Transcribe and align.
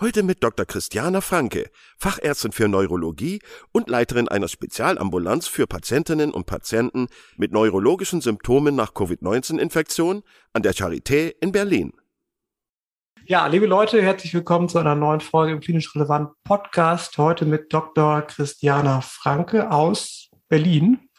Heute 0.00 0.22
mit 0.22 0.42
Dr. 0.42 0.64
Christiana 0.64 1.20
Franke, 1.20 1.70
Fachärztin 1.98 2.52
für 2.52 2.66
Neurologie 2.66 3.40
und 3.72 3.90
Leiterin 3.90 4.26
einer 4.26 4.48
Spezialambulanz 4.48 5.46
für 5.46 5.66
Patientinnen 5.66 6.32
und 6.32 6.46
Patienten 6.46 7.08
mit 7.36 7.52
neurologischen 7.52 8.22
Symptomen 8.22 8.74
nach 8.74 8.94
Covid-19-Infektion 8.94 10.22
an 10.54 10.62
der 10.62 10.72
Charité 10.72 11.34
in 11.40 11.52
Berlin. 11.52 11.92
Ja, 13.26 13.46
liebe 13.46 13.66
Leute, 13.66 14.02
herzlich 14.02 14.32
willkommen 14.32 14.70
zu 14.70 14.78
einer 14.78 14.94
neuen 14.94 15.20
Folge 15.20 15.52
im 15.52 15.60
Klinisch 15.60 15.94
Relevant 15.94 16.30
Podcast. 16.42 17.18
Heute 17.18 17.44
mit 17.44 17.72
Dr. 17.72 18.22
Christiana 18.22 19.02
Franke 19.02 19.70
aus 19.70 20.30
Berlin. 20.48 21.10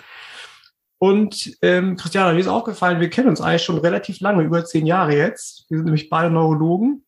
Und 0.97 1.57
ähm, 1.61 1.95
Christiana, 1.95 2.33
mir 2.33 2.39
ist 2.39 2.47
aufgefallen, 2.47 2.99
wir 2.99 3.09
kennen 3.11 3.29
uns 3.29 3.39
eigentlich 3.39 3.63
schon 3.63 3.77
relativ 3.77 4.19
lange, 4.19 4.41
über 4.43 4.65
zehn 4.65 4.87
Jahre 4.87 5.15
jetzt. 5.15 5.65
Wir 5.69 5.77
sind 5.77 5.85
nämlich 5.85 6.09
beide 6.09 6.31
Neurologen. 6.31 7.05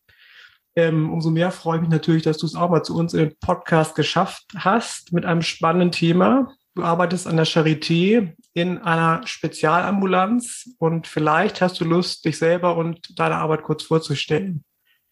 Ähm, 0.76 1.12
umso 1.12 1.30
mehr 1.30 1.52
freue 1.52 1.78
ich 1.78 1.82
mich 1.82 1.92
natürlich, 1.92 2.24
dass 2.24 2.38
du 2.38 2.46
es 2.46 2.56
auch 2.56 2.70
mal 2.70 2.84
zu 2.84 2.96
uns 2.98 3.14
den 3.14 3.38
Podcast 3.40 3.96
geschafft 3.96 4.44
hast 4.56 5.14
mit 5.14 5.26
einem 5.26 5.42
spannenden 5.42 5.92
Thema. 5.92 6.52
Du 6.76 6.84
arbeitest 6.84 7.28
an 7.28 7.38
der 7.38 7.46
Charité 7.46 8.34
in 8.54 8.80
einer 8.80 9.26
Spezialambulanz 9.26 10.70
und 10.78 11.08
vielleicht 11.08 11.62
hast 11.62 11.80
du 11.80 11.86
Lust, 11.86 12.26
dich 12.26 12.38
selber 12.38 12.76
und 12.76 13.18
deine 13.18 13.36
Arbeit 13.36 13.64
kurz 13.64 13.84
vorzustellen. 13.84 14.66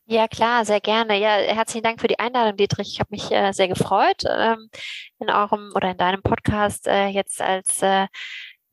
Ja, 0.05 0.27
klar, 0.27 0.65
sehr 0.65 0.81
gerne. 0.81 1.17
Ja, 1.17 1.29
herzlichen 1.29 1.83
Dank 1.83 2.01
für 2.01 2.09
die 2.09 2.19
Einladung, 2.19 2.57
Dietrich. 2.57 2.89
Ich 2.91 2.99
habe 2.99 3.07
mich 3.11 3.31
äh, 3.31 3.53
sehr 3.53 3.69
gefreut, 3.69 4.23
ähm, 4.29 4.69
in 5.19 5.29
eurem 5.29 5.71
oder 5.75 5.91
in 5.91 5.97
deinem 5.97 6.21
Podcast 6.21 6.87
äh, 6.87 7.07
jetzt 7.07 7.41
als 7.41 7.81
äh, 7.81 8.07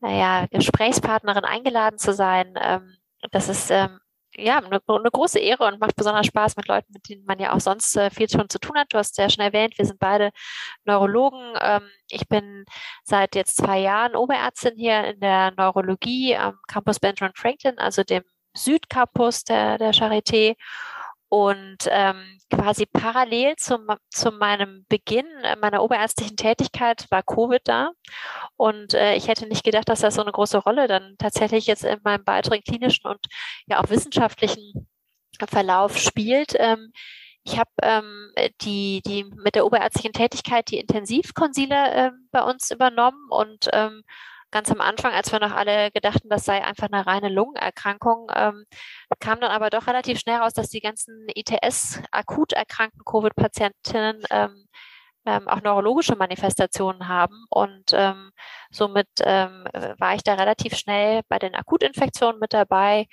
naja, 0.00 0.46
Gesprächspartnerin 0.50 1.44
eingeladen 1.44 1.98
zu 1.98 2.12
sein. 2.12 2.54
Ähm, 2.60 2.96
das 3.30 3.48
ist 3.48 3.70
ähm, 3.70 4.00
ja, 4.40 4.58
eine, 4.58 4.80
eine, 4.86 5.10
große 5.10 5.38
Ehre 5.38 5.64
und 5.66 5.80
macht 5.80 5.96
besonders 5.96 6.26
Spaß 6.26 6.56
mit 6.56 6.68
Leuten, 6.68 6.92
mit 6.92 7.08
denen 7.08 7.24
man 7.24 7.38
ja 7.38 7.52
auch 7.52 7.60
sonst 7.60 7.96
äh, 7.96 8.10
viel 8.10 8.28
schon 8.28 8.48
zu 8.48 8.58
tun 8.58 8.76
hat. 8.76 8.92
Du 8.92 8.98
hast 8.98 9.16
ja 9.18 9.28
schon 9.28 9.44
erwähnt, 9.44 9.78
wir 9.78 9.84
sind 9.84 9.98
beide 9.98 10.30
Neurologen. 10.84 11.54
Ähm, 11.60 11.88
ich 12.08 12.28
bin 12.28 12.64
seit 13.04 13.34
jetzt 13.34 13.56
zwei 13.56 13.78
Jahren 13.78 14.16
Oberärztin 14.16 14.74
hier 14.76 15.04
in 15.04 15.20
der 15.20 15.52
Neurologie 15.56 16.36
am 16.36 16.58
Campus 16.68 16.98
Benjamin 16.98 17.34
Franklin, 17.36 17.78
also 17.78 18.02
dem 18.02 18.24
Südcampus 18.56 19.44
der, 19.44 19.78
der 19.78 19.92
Charité. 19.92 20.56
Und 21.30 21.78
ähm, 21.88 22.38
quasi 22.52 22.86
parallel 22.86 23.54
zum, 23.56 23.86
zu 24.10 24.32
meinem 24.32 24.84
Beginn 24.88 25.26
meiner 25.60 25.80
oberärztlichen 25.82 26.36
Tätigkeit 26.36 27.06
war 27.10 27.22
Covid 27.22 27.60
da. 27.64 27.92
Und 28.56 28.94
äh, 28.94 29.14
ich 29.14 29.28
hätte 29.28 29.46
nicht 29.46 29.62
gedacht, 29.62 29.88
dass 29.88 30.00
das 30.00 30.16
so 30.16 30.22
eine 30.22 30.32
große 30.32 30.58
Rolle 30.58 30.88
dann 30.88 31.14
tatsächlich 31.18 31.66
jetzt 31.66 31.84
in 31.84 32.00
meinem 32.02 32.26
weiteren 32.26 32.62
klinischen 32.62 33.06
und 33.06 33.20
ja 33.66 33.80
auch 33.80 33.88
wissenschaftlichen 33.90 34.88
Verlauf 35.48 35.96
spielt. 35.96 36.54
Ähm, 36.58 36.92
ich 37.44 37.58
habe 37.58 37.70
ähm, 37.82 38.32
die, 38.62 39.00
die 39.06 39.24
mit 39.24 39.54
der 39.54 39.64
oberärztlichen 39.64 40.12
Tätigkeit 40.12 40.68
die 40.70 40.78
Intensivkonsile 40.78 41.92
äh, 41.92 42.10
bei 42.32 42.42
uns 42.42 42.72
übernommen 42.72 43.28
und 43.30 43.68
ähm, 43.72 44.02
ganz 44.50 44.70
am 44.70 44.80
Anfang, 44.80 45.12
als 45.12 45.32
wir 45.32 45.40
noch 45.40 45.52
alle 45.52 45.90
gedachten, 45.90 46.28
das 46.28 46.44
sei 46.44 46.64
einfach 46.64 46.88
eine 46.90 47.06
reine 47.06 47.28
Lungenerkrankung, 47.28 48.30
ähm, 48.34 48.64
kam 49.20 49.40
dann 49.40 49.50
aber 49.50 49.70
doch 49.70 49.86
relativ 49.86 50.18
schnell 50.18 50.38
raus, 50.38 50.52
dass 50.52 50.68
die 50.68 50.80
ganzen 50.80 51.26
ITS 51.34 52.00
akut 52.10 52.52
erkrankten 52.52 53.04
Covid-Patientinnen 53.04 54.22
ähm, 54.30 54.66
ähm, 55.26 55.48
auch 55.48 55.60
neurologische 55.62 56.16
Manifestationen 56.16 57.08
haben. 57.08 57.44
Und 57.50 57.92
ähm, 57.92 58.30
somit 58.70 59.08
ähm, 59.22 59.64
war 59.98 60.14
ich 60.14 60.22
da 60.22 60.34
relativ 60.34 60.76
schnell 60.76 61.22
bei 61.28 61.38
den 61.38 61.54
Akutinfektionen 61.54 62.40
mit 62.40 62.52
dabei. 62.52 63.06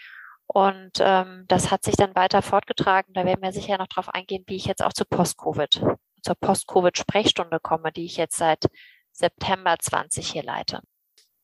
Und 0.48 0.94
ähm, 1.00 1.44
das 1.48 1.72
hat 1.72 1.84
sich 1.84 1.96
dann 1.96 2.16
weiter 2.16 2.42
fortgetragen. 2.42 3.14
Da 3.14 3.26
werden 3.26 3.42
wir 3.42 3.52
sicher 3.52 3.78
noch 3.78 3.88
drauf 3.88 4.10
eingehen, 4.10 4.46
wie 4.48 4.56
ich 4.56 4.66
jetzt 4.66 4.84
auch 4.84 4.94
zu 4.94 5.04
Post-Covid, 5.06 5.82
zur 6.22 6.36
Post-Covid-Sprechstunde 6.40 7.60
komme, 7.60 7.92
die 7.92 8.06
ich 8.06 8.18
jetzt 8.18 8.38
seit 8.38 8.66
September 9.12 9.76
20 9.78 10.32
hier 10.32 10.44
leite. 10.44 10.82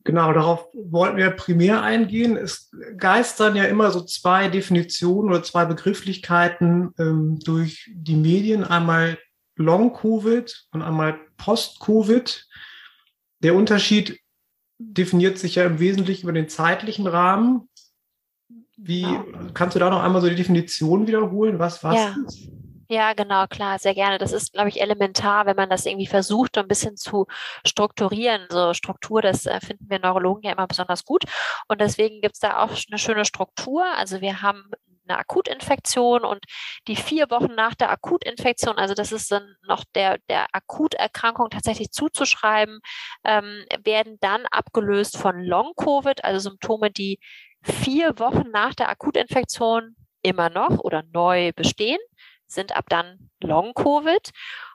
Genau, 0.06 0.34
darauf 0.34 0.68
wollten 0.74 1.16
wir 1.16 1.32
primär 1.32 1.82
eingehen. 1.82 2.36
Es 2.36 2.72
geistern 2.98 3.56
ja 3.56 3.64
immer 3.64 3.90
so 3.92 4.02
zwei 4.02 4.50
Definitionen 4.50 5.30
oder 5.30 5.44
zwei 5.44 5.64
Begrifflichkeiten 5.64 6.94
ähm, 7.00 7.40
durch 7.40 7.90
die 7.94 8.18
Medien. 8.18 8.66
Einmal 8.66 9.18
Long-Covid 9.56 10.68
und 10.72 10.82
einmal 10.82 11.20
Post-Covid. 11.38 12.48
Der 13.44 13.56
Unterschied 13.56 14.20
definiert 14.78 15.38
sich 15.38 15.56
ja 15.56 15.64
im 15.64 15.80
Wesentlichen 15.80 16.24
über 16.24 16.34
den 16.34 16.50
zeitlichen 16.50 17.08
Rahmen. 17.08 17.70
Wie 18.76 19.04
ja. 19.04 19.26
kannst 19.54 19.76
du 19.76 19.80
da 19.80 19.90
noch 19.90 20.04
einmal 20.04 20.22
so 20.22 20.28
die 20.28 20.36
Definition 20.36 21.08
wiederholen? 21.08 21.60
Was 21.60 21.82
was 21.84 21.96
ja. 21.96 22.16
ist? 22.28 22.50
Ja, 22.90 23.14
genau, 23.14 23.48
klar, 23.48 23.80
sehr 23.80 23.94
gerne. 23.94 24.18
Das 24.18 24.34
ist, 24.34 24.54
glaube 24.54 24.70
ich, 24.70 24.82
elementar, 24.82 25.46
wenn 25.46 25.56
man 25.56 25.70
das 25.70 25.86
irgendwie 25.86 26.06
versucht, 26.08 26.58
ein 26.58 26.68
bisschen 26.68 26.98
zu 26.98 27.26
strukturieren. 27.66 28.46
So 28.50 28.74
Struktur, 28.74 29.22
das 29.22 29.46
äh, 29.46 29.60
finden 29.62 29.90
wir 29.90 30.00
Neurologen 30.00 30.44
ja 30.44 30.52
immer 30.52 30.68
besonders 30.68 31.06
gut. 31.06 31.24
Und 31.68 31.80
deswegen 31.82 32.22
gibt 32.22 32.36
es 32.36 32.40
da 32.42 32.62
auch 32.64 32.72
eine 32.90 32.98
schöne 32.98 33.26
Struktur. 33.26 33.86
Also 33.98 34.22
wir 34.22 34.42
haben 34.42 34.66
eine 35.08 35.18
Akutinfektion 35.18 36.24
und 36.24 36.46
die 36.88 36.96
vier 36.96 37.30
Wochen 37.30 37.54
nach 37.56 37.74
der 37.76 37.90
Akutinfektion, 37.92 38.78
also 38.78 38.94
das 38.94 39.12
ist 39.12 39.32
dann 39.32 39.56
noch 39.64 39.84
der, 39.96 40.18
der 40.30 40.48
Akuterkrankung 40.54 41.50
tatsächlich 41.50 41.92
zuzuschreiben, 41.92 42.80
ähm, 43.26 43.66
werden 43.84 44.18
dann 44.22 44.46
abgelöst 44.48 45.18
von 45.18 45.40
Long-Covid, 45.42 46.24
also 46.24 46.50
Symptome, 46.50 46.92
die 46.92 47.20
vier 47.62 48.18
Wochen 48.20 48.50
nach 48.52 48.74
der 48.76 48.90
Akutinfektion 48.90 49.96
immer 50.22 50.50
noch 50.50 50.80
oder 50.80 51.04
neu 51.12 51.52
bestehen 51.54 52.00
sind 52.54 52.76
ab 52.76 52.86
dann 52.90 53.30
Long-Covid. 53.42 54.32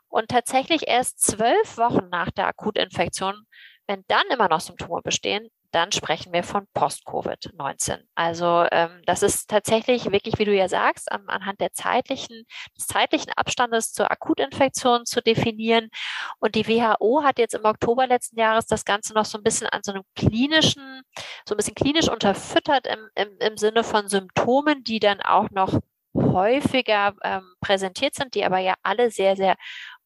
Und 0.09 0.29
tatsächlich 0.29 0.89
erst 0.89 1.21
zwölf 1.21 1.77
Wochen 1.77 2.09
nach 2.11 2.31
der 2.31 2.47
Akutinfektion, 2.47 3.45
wenn 3.87 4.05
dann 4.09 4.27
immer 4.31 4.49
noch 4.49 4.61
Symptome 4.61 5.03
bestehen, 5.03 5.49
dann 5.71 5.93
sprechen 5.93 6.33
wir 6.33 6.43
von 6.43 6.67
Post-Covid-19. 6.73 7.99
Also 8.15 8.67
ähm, 8.73 9.03
das 9.05 9.23
ist 9.23 9.51
tatsächlich 9.51 10.11
wirklich, 10.11 10.39
wie 10.39 10.45
du 10.45 10.55
ja 10.55 10.69
sagst, 10.69 11.13
an, 11.13 11.29
anhand 11.29 11.61
der 11.61 11.73
zeitlichen, 11.73 12.45
des 12.77 12.87
zeitlichen 12.87 13.33
Abstandes 13.37 13.93
zur 13.93 14.11
Akutinfektion 14.11 15.05
zu 15.05 15.21
definieren. 15.21 15.91
Und 16.39 16.55
die 16.55 16.67
WHO 16.67 17.23
hat 17.23 17.39
jetzt 17.39 17.55
im 17.55 17.65
Oktober 17.65 18.07
letzten 18.07 18.39
Jahres 18.39 18.67
das 18.67 18.85
Ganze 18.85 19.13
noch 19.13 19.27
so 19.27 19.37
ein 19.37 19.45
bisschen 19.45 19.67
an 19.67 19.83
so 19.83 19.93
einem 19.93 20.05
klinischen, 20.17 21.03
so 21.47 21.55
ein 21.55 21.59
bisschen 21.59 21.75
klinisch 21.75 22.09
unterfüttert 22.09 22.87
im, 22.87 23.11
im, 23.15 23.37
im 23.39 23.57
Sinne 23.59 23.85
von 23.85 24.09
Symptomen, 24.09 24.85
die 24.85 25.01
dann 25.01 25.21
auch 25.21 25.51
noch 25.51 25.79
häufiger 26.23 27.15
ähm, 27.23 27.55
präsentiert 27.61 28.15
sind, 28.15 28.35
die 28.35 28.45
aber 28.45 28.59
ja 28.59 28.75
alle 28.83 29.11
sehr, 29.11 29.37
sehr 29.37 29.57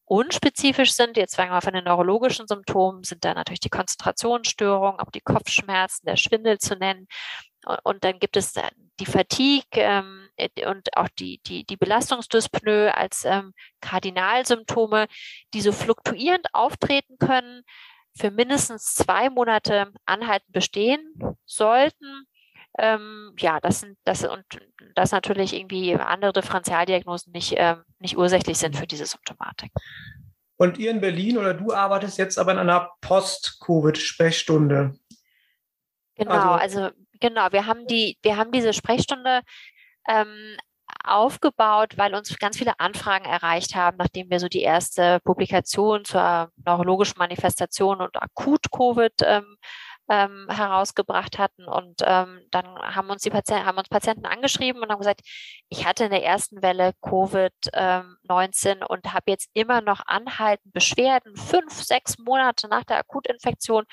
unspezifisch 0.04 0.92
sind, 0.92 1.16
jetzt 1.16 1.34
sagen 1.34 1.50
wir 1.50 1.54
mal 1.54 1.60
von 1.62 1.72
den 1.72 1.84
neurologischen 1.84 2.46
Symptomen, 2.46 3.02
sind 3.02 3.24
da 3.24 3.32
natürlich 3.34 3.60
die 3.60 3.70
Konzentrationsstörungen, 3.70 5.00
auch 5.00 5.10
die 5.10 5.22
Kopfschmerzen, 5.22 6.04
der 6.06 6.16
Schwindel 6.16 6.58
zu 6.58 6.76
nennen. 6.76 7.06
Und 7.84 8.04
dann 8.04 8.18
gibt 8.18 8.36
es 8.36 8.52
die 9.00 9.06
Fatigue 9.06 9.64
ähm, 9.74 10.28
und 10.66 10.96
auch 10.96 11.08
die, 11.18 11.40
die, 11.46 11.64
die 11.64 11.76
Belastungsdyspnoe 11.76 12.92
als 12.94 13.24
ähm, 13.24 13.54
Kardinalsymptome, 13.80 15.06
die 15.54 15.60
so 15.60 15.72
fluktuierend 15.72 16.46
auftreten 16.52 17.16
können, 17.18 17.62
für 18.14 18.30
mindestens 18.30 18.94
zwei 18.94 19.30
Monate 19.30 19.92
anhaltend 20.04 20.52
bestehen 20.52 21.14
sollten. 21.46 22.26
Ähm, 22.78 23.34
ja, 23.38 23.60
das 23.60 23.80
sind 23.80 23.98
das 24.04 24.24
und 24.24 24.44
das 24.94 25.12
natürlich 25.12 25.54
irgendwie 25.54 25.94
andere 25.94 26.32
Differentialdiagnosen 26.32 27.32
nicht, 27.32 27.54
ähm, 27.56 27.82
nicht 27.98 28.16
ursächlich 28.16 28.58
sind 28.58 28.76
für 28.76 28.86
diese 28.86 29.06
Symptomatik. 29.06 29.70
Und 30.56 30.78
ihr 30.78 30.90
in 30.90 31.00
Berlin 31.00 31.38
oder 31.38 31.54
du 31.54 31.72
arbeitest 31.72 32.18
jetzt 32.18 32.38
aber 32.38 32.52
in 32.52 32.58
einer 32.58 32.90
Post-Covid-Sprechstunde. 33.00 34.94
Genau, 36.16 36.52
also, 36.52 36.80
also, 36.80 36.96
genau, 37.20 37.50
wir 37.52 37.66
haben 37.66 37.86
die, 37.86 38.18
wir 38.22 38.36
haben 38.36 38.52
diese 38.52 38.72
Sprechstunde 38.72 39.40
ähm, 40.08 40.56
aufgebaut, 41.04 41.94
weil 41.96 42.14
uns 42.14 42.38
ganz 42.38 42.58
viele 42.58 42.78
Anfragen 42.78 43.24
erreicht 43.24 43.74
haben, 43.74 43.96
nachdem 43.98 44.30
wir 44.30 44.38
so 44.38 44.48
die 44.48 44.62
erste 44.62 45.20
Publikation 45.24 46.04
zur 46.04 46.50
neurologischen 46.64 47.18
Manifestation 47.18 48.00
und 48.00 48.16
Akut-Covid 48.20 49.14
ähm, 49.24 49.56
ähm, 50.08 50.46
herausgebracht 50.50 51.38
hatten. 51.38 51.66
Und 51.66 52.02
ähm, 52.04 52.40
dann 52.50 52.66
haben 52.66 53.10
uns 53.10 53.22
die 53.22 53.30
Patienten, 53.30 53.66
haben 53.66 53.78
uns 53.78 53.88
Patienten 53.88 54.26
angeschrieben 54.26 54.82
und 54.82 54.90
haben 54.90 54.98
gesagt, 54.98 55.22
ich 55.68 55.86
hatte 55.86 56.04
in 56.04 56.10
der 56.10 56.24
ersten 56.24 56.62
Welle 56.62 56.92
Covid-19 57.02 58.68
ähm, 58.68 58.86
und 58.88 59.12
habe 59.12 59.30
jetzt 59.30 59.50
immer 59.54 59.80
noch 59.80 60.00
anhaltend 60.06 60.72
Beschwerden, 60.72 61.36
fünf, 61.36 61.72
sechs 61.82 62.18
Monate 62.18 62.68
nach 62.68 62.84
der 62.84 62.98
Akutinfektion. 62.98 63.84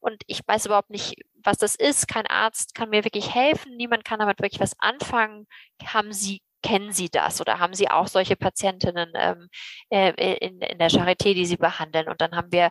Und 0.00 0.22
ich 0.26 0.40
weiß 0.46 0.66
überhaupt 0.66 0.90
nicht, 0.90 1.14
was 1.44 1.58
das 1.58 1.74
ist. 1.74 2.08
Kein 2.08 2.26
Arzt 2.26 2.74
kann 2.74 2.90
mir 2.90 3.04
wirklich 3.04 3.34
helfen. 3.34 3.76
Niemand 3.76 4.04
kann 4.04 4.18
damit 4.18 4.40
wirklich 4.40 4.60
was 4.60 4.74
anfangen. 4.78 5.46
Haben 5.84 6.12
Sie 6.12 6.42
kennen 6.62 6.92
Sie 6.92 7.08
das 7.10 7.40
oder 7.40 7.58
haben 7.58 7.74
Sie 7.74 7.90
auch 7.90 8.06
solche 8.06 8.36
Patientinnen 8.36 9.12
ähm, 9.14 9.48
äh, 9.90 10.36
in, 10.36 10.60
in 10.60 10.78
der 10.78 10.90
Charité, 10.90 11.34
die 11.34 11.46
Sie 11.46 11.56
behandeln? 11.56 12.08
Und 12.08 12.20
dann 12.20 12.36
haben 12.36 12.52
wir 12.52 12.70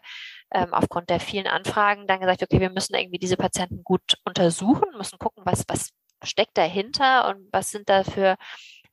ähm, 0.54 0.74
aufgrund 0.74 1.10
der 1.10 1.20
vielen 1.20 1.48
Anfragen 1.48 2.08
dann 2.08 2.20
gesagt, 2.20 2.44
okay, 2.44 2.60
wir 2.60 2.70
müssen 2.70 2.96
irgendwie 2.96 3.20
diese 3.20 3.38
Patienten 3.38 3.84
gut 3.84 4.18
untersuchen, 4.26 4.98
müssen 4.98 5.20
gucken, 5.20 5.44
was, 5.46 5.64
was 5.68 5.92
steckt 6.24 6.58
dahinter 6.58 7.30
und 7.30 7.48
was 7.52 7.72
sind 7.72 7.90
da 7.90 8.04
für 8.04 8.38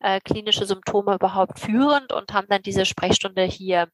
äh, 0.01 0.21
klinische 0.21 0.67
Symptome 0.67 1.15
überhaupt 1.15 1.59
führend 1.59 2.13
und 2.13 2.33
haben 2.33 2.47
dann 2.49 2.63
diese 2.63 2.85
Sprechstunde 2.85 3.45
hier 3.45 3.89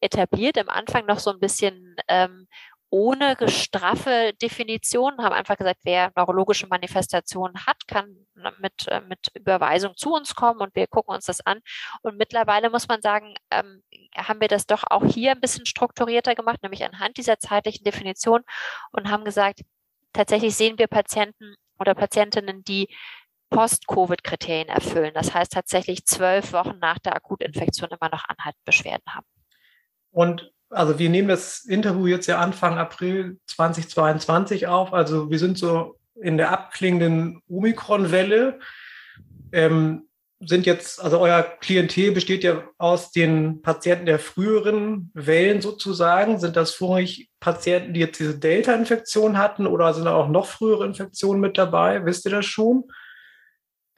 etabliert. 0.00 0.58
Am 0.58 0.68
Anfang 0.68 1.06
noch 1.06 1.18
so 1.18 1.30
ein 1.30 1.40
bisschen 1.40 1.96
ähm, 2.08 2.46
ohne 2.90 3.36
straffe 3.48 4.32
Definition, 4.40 5.18
haben 5.18 5.32
einfach 5.32 5.56
gesagt, 5.56 5.80
wer 5.82 6.12
neurologische 6.14 6.66
Manifestationen 6.66 7.66
hat, 7.66 7.86
kann 7.88 8.26
mit, 8.58 8.88
äh, 8.88 9.00
mit 9.00 9.28
Überweisung 9.34 9.96
zu 9.96 10.14
uns 10.14 10.34
kommen 10.34 10.60
und 10.60 10.74
wir 10.74 10.86
gucken 10.86 11.14
uns 11.14 11.26
das 11.26 11.40
an. 11.44 11.60
Und 12.02 12.16
mittlerweile 12.16 12.70
muss 12.70 12.88
man 12.88 13.02
sagen, 13.02 13.34
ähm, 13.50 13.82
haben 14.16 14.40
wir 14.40 14.48
das 14.48 14.66
doch 14.66 14.84
auch 14.88 15.04
hier 15.04 15.32
ein 15.32 15.40
bisschen 15.40 15.66
strukturierter 15.66 16.34
gemacht, 16.34 16.62
nämlich 16.62 16.84
anhand 16.84 17.16
dieser 17.16 17.38
zeitlichen 17.38 17.84
Definition 17.84 18.42
und 18.92 19.10
haben 19.10 19.24
gesagt, 19.24 19.60
tatsächlich 20.12 20.54
sehen 20.56 20.78
wir 20.78 20.86
Patienten 20.86 21.54
oder 21.78 21.94
Patientinnen, 21.94 22.64
die 22.64 22.88
Post-Covid-Kriterien 23.50 24.68
erfüllen. 24.68 25.12
Das 25.14 25.34
heißt 25.34 25.52
tatsächlich 25.52 26.04
zwölf 26.06 26.52
Wochen 26.52 26.78
nach 26.78 26.98
der 26.98 27.14
Akutinfektion 27.14 27.90
immer 27.90 28.10
noch 28.10 28.24
anhaltend 28.28 28.64
Beschwerden 28.64 29.14
haben. 29.14 29.26
Und 30.10 30.52
also 30.70 30.98
wir 30.98 31.08
nehmen 31.08 31.28
das 31.28 31.64
Interview 31.64 32.06
jetzt 32.06 32.26
ja 32.26 32.38
Anfang 32.38 32.78
April 32.78 33.38
2022 33.46 34.66
auf. 34.66 34.92
Also 34.92 35.30
wir 35.30 35.38
sind 35.38 35.58
so 35.58 35.96
in 36.20 36.36
der 36.36 36.50
abklingenden 36.50 37.42
Omikron-Welle. 37.48 38.58
Ähm, 39.52 40.02
sind 40.40 40.66
jetzt, 40.66 41.02
also 41.02 41.18
euer 41.18 41.42
Klientel 41.42 42.12
besteht 42.12 42.44
ja 42.44 42.62
aus 42.76 43.10
den 43.10 43.62
Patienten 43.62 44.04
der 44.04 44.18
früheren 44.18 45.10
Wellen 45.14 45.62
sozusagen. 45.62 46.38
Sind 46.38 46.56
das 46.56 46.72
vorrangig 46.72 47.30
Patienten, 47.40 47.94
die 47.94 48.00
jetzt 48.00 48.20
diese 48.20 48.38
Delta-Infektion 48.38 49.38
hatten 49.38 49.66
oder 49.66 49.94
sind 49.94 50.04
da 50.04 50.14
auch 50.14 50.28
noch 50.28 50.46
frühere 50.46 50.84
Infektionen 50.84 51.40
mit 51.40 51.56
dabei? 51.56 52.04
Wisst 52.04 52.26
ihr 52.26 52.32
das 52.32 52.44
schon? 52.44 52.84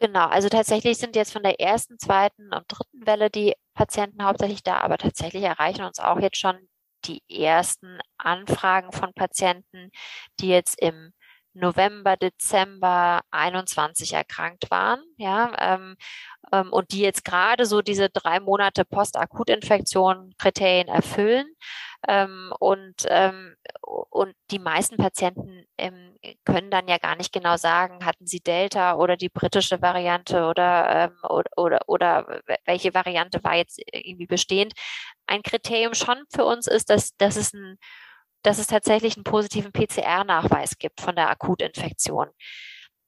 Genau, 0.00 0.26
also 0.28 0.48
tatsächlich 0.48 0.98
sind 0.98 1.16
jetzt 1.16 1.32
von 1.32 1.42
der 1.42 1.58
ersten, 1.60 1.98
zweiten 1.98 2.52
und 2.54 2.64
dritten 2.68 3.04
Welle 3.06 3.30
die 3.30 3.54
Patienten 3.74 4.22
hauptsächlich 4.24 4.62
da, 4.62 4.78
aber 4.78 4.96
tatsächlich 4.96 5.42
erreichen 5.42 5.82
uns 5.84 5.98
auch 5.98 6.20
jetzt 6.20 6.36
schon 6.38 6.56
die 7.04 7.20
ersten 7.28 7.98
Anfragen 8.16 8.92
von 8.92 9.12
Patienten, 9.12 9.90
die 10.40 10.48
jetzt 10.48 10.80
im 10.80 11.12
November, 11.58 12.16
Dezember 12.16 13.20
21 13.31 14.12
erkrankt 14.14 14.70
waren, 14.70 15.02
ja, 15.16 15.52
ähm, 15.58 15.96
ähm, 16.52 16.72
und 16.72 16.93
die 16.93 17.00
jetzt 17.00 17.25
gerade 17.25 17.66
so 17.66 17.82
diese 17.82 18.08
drei 18.10 18.40
Monate 18.40 18.84
Postakutinfektion 18.84 20.34
Kriterien 20.38 20.88
erfüllen. 20.88 21.46
Ähm, 22.06 22.52
und, 22.60 23.06
ähm, 23.08 23.56
und 23.82 24.34
die 24.52 24.60
meisten 24.60 24.96
Patienten 24.96 25.64
ähm, 25.78 26.16
können 26.44 26.70
dann 26.70 26.87
ja 26.87 26.99
gar 26.99 27.16
nicht 27.16 27.32
genau 27.32 27.56
sagen, 27.56 28.04
hatten 28.04 28.26
sie 28.26 28.40
Delta 28.40 28.94
oder 28.94 29.16
die 29.16 29.28
britische 29.28 29.82
Variante 29.82 30.44
oder, 30.46 31.11
ähm, 31.11 31.19
oder, 31.28 31.50
oder, 31.56 31.81
oder 31.88 32.40
welche 32.66 32.94
Variante 32.94 33.43
war 33.43 33.56
jetzt 33.56 33.81
irgendwie 33.93 34.26
bestehend. 34.26 34.75
Ein 35.26 35.43
Kriterium 35.43 35.94
schon 35.94 36.22
für 36.32 36.44
uns 36.44 36.69
ist, 36.69 36.88
dass, 36.88 37.16
dass 37.16 37.37
es 37.37 37.52
ein 37.52 37.78
dass 38.43 38.58
es 38.58 38.67
tatsächlich 38.67 39.17
einen 39.17 39.25
positiven 39.25 39.73
PCR-Nachweis 39.73 40.79
gibt 40.79 41.00
von 41.00 41.17
der 41.17 41.31
Akutinfektion. 41.31 42.29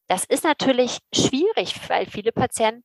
Das 0.09 0.25
ist 0.25 0.44
natürlich 0.44 0.99
schwierig, 1.15 1.88
weil 1.88 2.06
viele 2.06 2.32
Patienten 2.32 2.85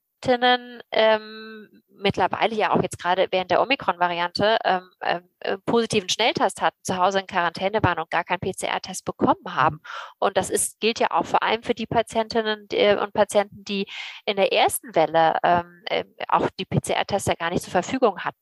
ähm, 0.91 1.69
mittlerweile 1.97 2.55
ja 2.55 2.71
auch 2.71 2.81
jetzt 2.81 2.99
gerade 2.99 3.27
während 3.31 3.51
der 3.51 3.61
Omikron-Variante 3.61 4.57
ähm, 4.63 4.89
ähm, 5.01 5.29
äh, 5.39 5.57
positiven 5.65 6.09
Schnelltest 6.09 6.61
hatten, 6.61 6.77
zu 6.83 6.97
Hause 6.97 7.19
in 7.19 7.27
Quarantäne 7.27 7.79
waren 7.83 7.99
und 7.99 8.09
gar 8.09 8.23
keinen 8.23 8.39
PCR-Test 8.39 9.05
bekommen 9.05 9.55
haben. 9.55 9.79
Und 10.19 10.37
das 10.37 10.49
ist, 10.49 10.79
gilt 10.79 10.99
ja 10.99 11.11
auch 11.11 11.25
vor 11.25 11.43
allem 11.43 11.63
für 11.63 11.73
die 11.73 11.85
Patientinnen 11.87 12.67
äh, 12.71 12.95
und 12.97 13.13
Patienten, 13.13 13.63
die 13.63 13.87
in 14.25 14.35
der 14.35 14.51
ersten 14.51 14.95
Welle 14.95 15.37
ähm, 15.43 15.83
äh, 15.85 16.05
auch 16.27 16.49
die 16.59 16.65
PCR-Tests 16.65 17.27
ja 17.27 17.35
gar 17.35 17.49
nicht 17.49 17.63
zur 17.63 17.71
Verfügung 17.71 18.19
hatten. 18.19 18.37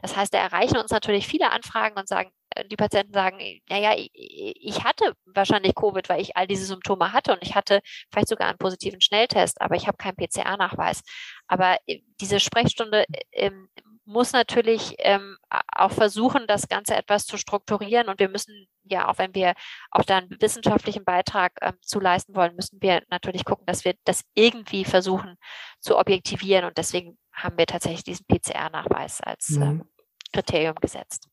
Das 0.00 0.16
heißt, 0.16 0.32
da 0.32 0.38
erreichen 0.38 0.76
uns 0.76 0.90
natürlich 0.90 1.26
viele 1.26 1.50
Anfragen 1.50 1.98
und 1.98 2.08
sagen, 2.08 2.30
die 2.70 2.76
Patienten 2.76 3.12
sagen, 3.12 3.38
naja, 3.68 3.94
ich 3.96 4.84
hatte 4.84 5.14
wahrscheinlich 5.26 5.74
Covid, 5.74 6.08
weil 6.08 6.20
ich 6.20 6.36
all 6.36 6.46
diese 6.46 6.66
Symptome 6.66 7.12
hatte 7.12 7.32
und 7.32 7.42
ich 7.42 7.54
hatte 7.54 7.80
vielleicht 8.12 8.28
sogar 8.28 8.48
einen 8.48 8.58
positiven 8.58 9.00
Schnelltest, 9.00 9.60
aber 9.60 9.76
ich 9.76 9.86
habe 9.86 9.96
keinen 9.96 10.16
PCR-Nachweis. 10.16 11.02
Aber 11.46 11.76
äh, 11.86 12.00
diese 12.20 12.40
Sprechstunde 12.40 13.04
ähm, 13.32 13.68
muss 14.06 14.32
natürlich 14.32 14.94
ähm, 14.98 15.38
auch 15.48 15.90
versuchen, 15.90 16.46
das 16.46 16.68
Ganze 16.68 16.94
etwas 16.94 17.26
zu 17.26 17.38
strukturieren. 17.38 18.08
Und 18.08 18.20
wir 18.20 18.28
müssen 18.28 18.66
ja, 18.84 19.08
auch 19.08 19.18
wenn 19.18 19.34
wir 19.34 19.54
auch 19.90 20.04
da 20.04 20.18
einen 20.18 20.36
wissenschaftlichen 20.40 21.04
Beitrag 21.04 21.52
ähm, 21.62 21.74
zu 21.80 22.00
leisten 22.00 22.34
wollen, 22.34 22.54
müssen 22.54 22.80
wir 22.82 23.02
natürlich 23.08 23.44
gucken, 23.44 23.66
dass 23.66 23.84
wir 23.84 23.94
das 24.04 24.22
irgendwie 24.34 24.84
versuchen 24.84 25.36
zu 25.80 25.98
objektivieren. 25.98 26.66
Und 26.66 26.76
deswegen 26.76 27.18
haben 27.32 27.56
wir 27.56 27.66
tatsächlich 27.66 28.04
diesen 28.04 28.26
PCR-Nachweis 28.26 29.20
als 29.20 29.50
mhm. 29.50 29.62
ähm, 29.62 29.88
Kriterium 30.32 30.76
gesetzt. 30.76 31.28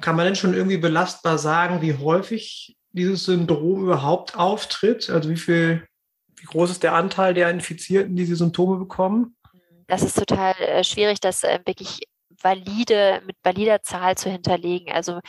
Kann 0.00 0.16
man 0.16 0.24
denn 0.24 0.36
schon 0.36 0.54
irgendwie 0.54 0.78
belastbar 0.78 1.38
sagen, 1.38 1.82
wie 1.82 1.94
häufig 1.94 2.76
dieses 2.92 3.24
Syndrom 3.24 3.82
überhaupt 3.82 4.36
auftritt? 4.36 5.10
Also 5.10 5.28
wie 5.28 5.36
viel, 5.36 5.86
wie 6.36 6.46
groß 6.46 6.70
ist 6.70 6.82
der 6.82 6.94
Anteil 6.94 7.34
der 7.34 7.50
Infizierten, 7.50 8.16
die 8.16 8.24
diese 8.24 8.36
Symptome 8.36 8.78
bekommen? 8.78 9.36
Das 9.88 10.02
ist 10.02 10.16
total 10.16 10.54
äh, 10.60 10.84
schwierig, 10.84 11.20
das 11.20 11.42
äh, 11.42 11.60
wirklich 11.66 12.00
valide, 12.42 13.22
mit 13.26 13.36
valider 13.42 13.82
Zahl 13.82 14.16
zu 14.16 14.30
hinterlegen. 14.30 14.92
Also 14.92 15.20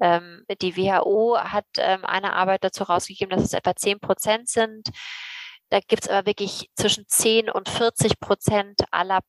ähm, 0.00 0.44
die 0.60 0.76
WHO 0.76 1.38
hat 1.38 1.66
ähm, 1.76 2.04
eine 2.04 2.34
Arbeit 2.34 2.64
dazu 2.64 2.84
rausgegeben, 2.84 3.30
dass 3.30 3.44
es 3.44 3.52
etwa 3.52 3.74
10 3.74 4.00
Prozent 4.00 4.48
sind. 4.48 4.88
Da 5.70 5.80
gibt 5.80 6.04
es 6.04 6.08
aber 6.08 6.26
wirklich 6.26 6.70
zwischen 6.74 7.06
10 7.08 7.50
und 7.50 7.68
40 7.68 8.20
Prozent 8.20 8.82
aller 8.90 9.20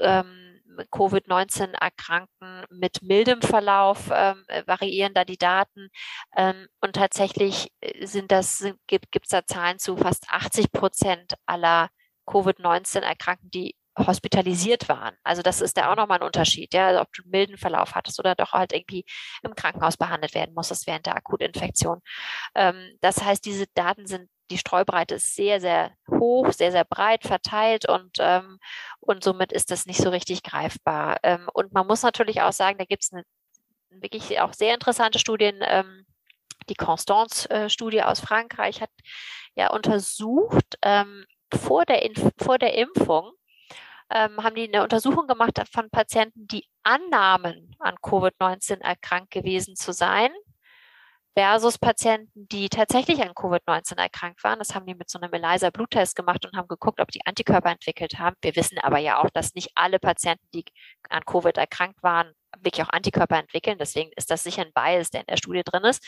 ähm, 0.00 0.47
Covid-19-Erkrankten 0.90 2.64
mit 2.70 3.02
mildem 3.02 3.42
Verlauf 3.42 4.10
ähm, 4.12 4.44
variieren 4.66 5.14
da 5.14 5.24
die 5.24 5.38
Daten. 5.38 5.88
Ähm, 6.36 6.68
und 6.80 6.94
tatsächlich 6.96 7.72
äh, 7.80 8.06
sind 8.06 8.30
das, 8.32 8.64
gibt 8.86 9.24
es 9.24 9.30
da 9.30 9.44
Zahlen 9.46 9.78
zu 9.78 9.96
fast 9.96 10.28
80 10.30 10.72
Prozent 10.72 11.34
aller 11.46 11.88
Covid-19-Erkrankten, 12.26 13.50
die 13.50 13.74
hospitalisiert 13.98 14.88
waren. 14.88 15.16
Also 15.24 15.42
das 15.42 15.60
ist 15.60 15.76
da 15.76 15.90
auch 15.90 15.96
nochmal 15.96 16.20
ein 16.20 16.26
Unterschied, 16.26 16.72
ja, 16.72 16.88
also 16.88 17.00
ob 17.00 17.12
du 17.12 17.22
einen 17.22 17.30
milden 17.30 17.56
Verlauf 17.56 17.94
hattest 17.94 18.18
oder 18.20 18.34
doch 18.34 18.52
halt 18.52 18.72
irgendwie 18.72 19.04
im 19.42 19.54
Krankenhaus 19.54 19.96
behandelt 19.96 20.34
werden 20.34 20.54
musstest 20.54 20.86
während 20.86 21.06
der 21.06 21.16
Akutinfektion. 21.16 22.00
Ähm, 22.54 22.96
das 23.00 23.22
heißt, 23.22 23.44
diese 23.44 23.66
Daten 23.74 24.06
sind 24.06 24.28
die 24.50 24.58
Streubreite 24.58 25.16
ist 25.16 25.34
sehr, 25.34 25.60
sehr 25.60 25.92
hoch, 26.10 26.52
sehr, 26.52 26.72
sehr 26.72 26.84
breit 26.84 27.24
verteilt 27.24 27.88
und, 27.88 28.16
ähm, 28.18 28.58
und 29.00 29.24
somit 29.24 29.52
ist 29.52 29.70
das 29.70 29.86
nicht 29.86 30.00
so 30.00 30.10
richtig 30.10 30.42
greifbar. 30.42 31.18
Ähm, 31.22 31.48
und 31.52 31.72
man 31.72 31.86
muss 31.86 32.02
natürlich 32.02 32.42
auch 32.42 32.52
sagen, 32.52 32.78
da 32.78 32.84
gibt 32.84 33.04
es 33.04 33.12
eine 33.12 33.24
wirklich 33.90 34.40
auch 34.40 34.52
sehr 34.52 34.74
interessante 34.74 35.18
Studien. 35.18 35.58
Ähm, 35.62 36.06
die 36.68 36.74
Constance-Studie 36.74 38.02
aus 38.02 38.20
Frankreich 38.20 38.80
hat 38.80 38.90
ja 39.54 39.70
untersucht, 39.70 40.76
ähm, 40.82 41.24
vor, 41.54 41.84
der 41.86 42.08
vor 42.38 42.58
der 42.58 42.74
Impfung, 42.74 43.32
ähm, 44.10 44.42
haben 44.42 44.54
die 44.54 44.68
eine 44.68 44.82
Untersuchung 44.82 45.26
gemacht 45.26 45.60
von 45.72 45.90
Patienten, 45.90 46.46
die 46.46 46.66
annahmen, 46.82 47.74
an 47.78 47.96
Covid-19 47.96 48.80
erkrankt 48.80 49.30
gewesen 49.30 49.76
zu 49.76 49.92
sein, 49.92 50.30
versus 51.38 51.78
Patienten, 51.78 52.48
die 52.48 52.68
tatsächlich 52.68 53.22
an 53.22 53.30
Covid-19 53.30 53.96
erkrankt 53.96 54.42
waren. 54.42 54.58
Das 54.58 54.74
haben 54.74 54.86
die 54.86 54.96
mit 54.96 55.08
so 55.08 55.20
einem 55.20 55.32
ELISA-Bluttest 55.32 56.16
gemacht 56.16 56.44
und 56.44 56.56
haben 56.56 56.66
geguckt, 56.66 57.00
ob 57.00 57.12
die 57.12 57.24
Antikörper 57.24 57.70
entwickelt 57.70 58.18
haben. 58.18 58.34
Wir 58.42 58.56
wissen 58.56 58.76
aber 58.80 58.98
ja 58.98 59.22
auch, 59.22 59.30
dass 59.30 59.54
nicht 59.54 59.70
alle 59.76 60.00
Patienten, 60.00 60.44
die 60.52 60.64
an 61.08 61.24
Covid 61.24 61.56
erkrankt 61.56 62.02
waren, 62.02 62.32
wirklich 62.58 62.84
auch 62.84 62.92
Antikörper 62.92 63.38
entwickeln. 63.38 63.78
Deswegen 63.78 64.10
ist 64.16 64.32
das 64.32 64.42
sicher 64.42 64.62
ein 64.62 64.72
Bias, 64.72 65.10
der 65.10 65.20
in 65.20 65.26
der 65.28 65.36
Studie 65.36 65.62
drin 65.62 65.84
ist. 65.84 66.04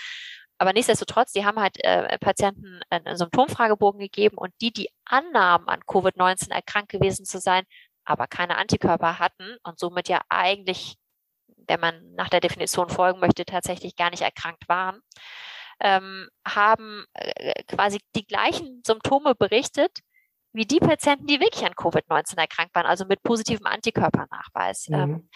Aber 0.58 0.72
nichtsdestotrotz, 0.72 1.30
die 1.30 1.46
haben 1.46 1.60
halt 1.60 1.76
äh, 1.84 2.18
Patienten 2.18 2.80
einen 2.90 3.16
Symptomfragebogen 3.16 4.00
gegeben 4.00 4.36
und 4.36 4.52
die, 4.60 4.72
die 4.72 4.90
annahmen, 5.04 5.68
an 5.68 5.82
Covid-19 5.82 6.50
erkrankt 6.50 6.90
gewesen 6.90 7.24
zu 7.24 7.38
sein, 7.38 7.62
aber 8.04 8.26
keine 8.26 8.56
Antikörper 8.58 9.20
hatten 9.20 9.58
und 9.62 9.78
somit 9.78 10.08
ja 10.08 10.22
eigentlich 10.28 10.96
wenn 11.70 11.80
man 11.80 12.14
nach 12.14 12.28
der 12.28 12.40
Definition 12.40 12.88
folgen 12.90 13.20
möchte, 13.20 13.44
tatsächlich 13.44 13.96
gar 13.96 14.10
nicht 14.10 14.22
erkrankt 14.22 14.68
waren, 14.68 15.00
ähm, 15.80 16.28
haben 16.46 17.04
äh, 17.14 17.62
quasi 17.64 18.00
die 18.14 18.26
gleichen 18.26 18.82
Symptome 18.84 19.34
berichtet 19.34 20.00
wie 20.52 20.66
die 20.66 20.80
Patienten, 20.80 21.26
die 21.26 21.40
wirklich 21.40 21.64
an 21.64 21.74
Covid-19 21.74 22.36
erkrankt 22.36 22.74
waren, 22.74 22.86
also 22.86 23.04
mit 23.06 23.22
positivem 23.22 23.66
Antikörpernachweis. 23.66 24.88
Mhm. 24.88 24.94
Ähm, 24.94 25.28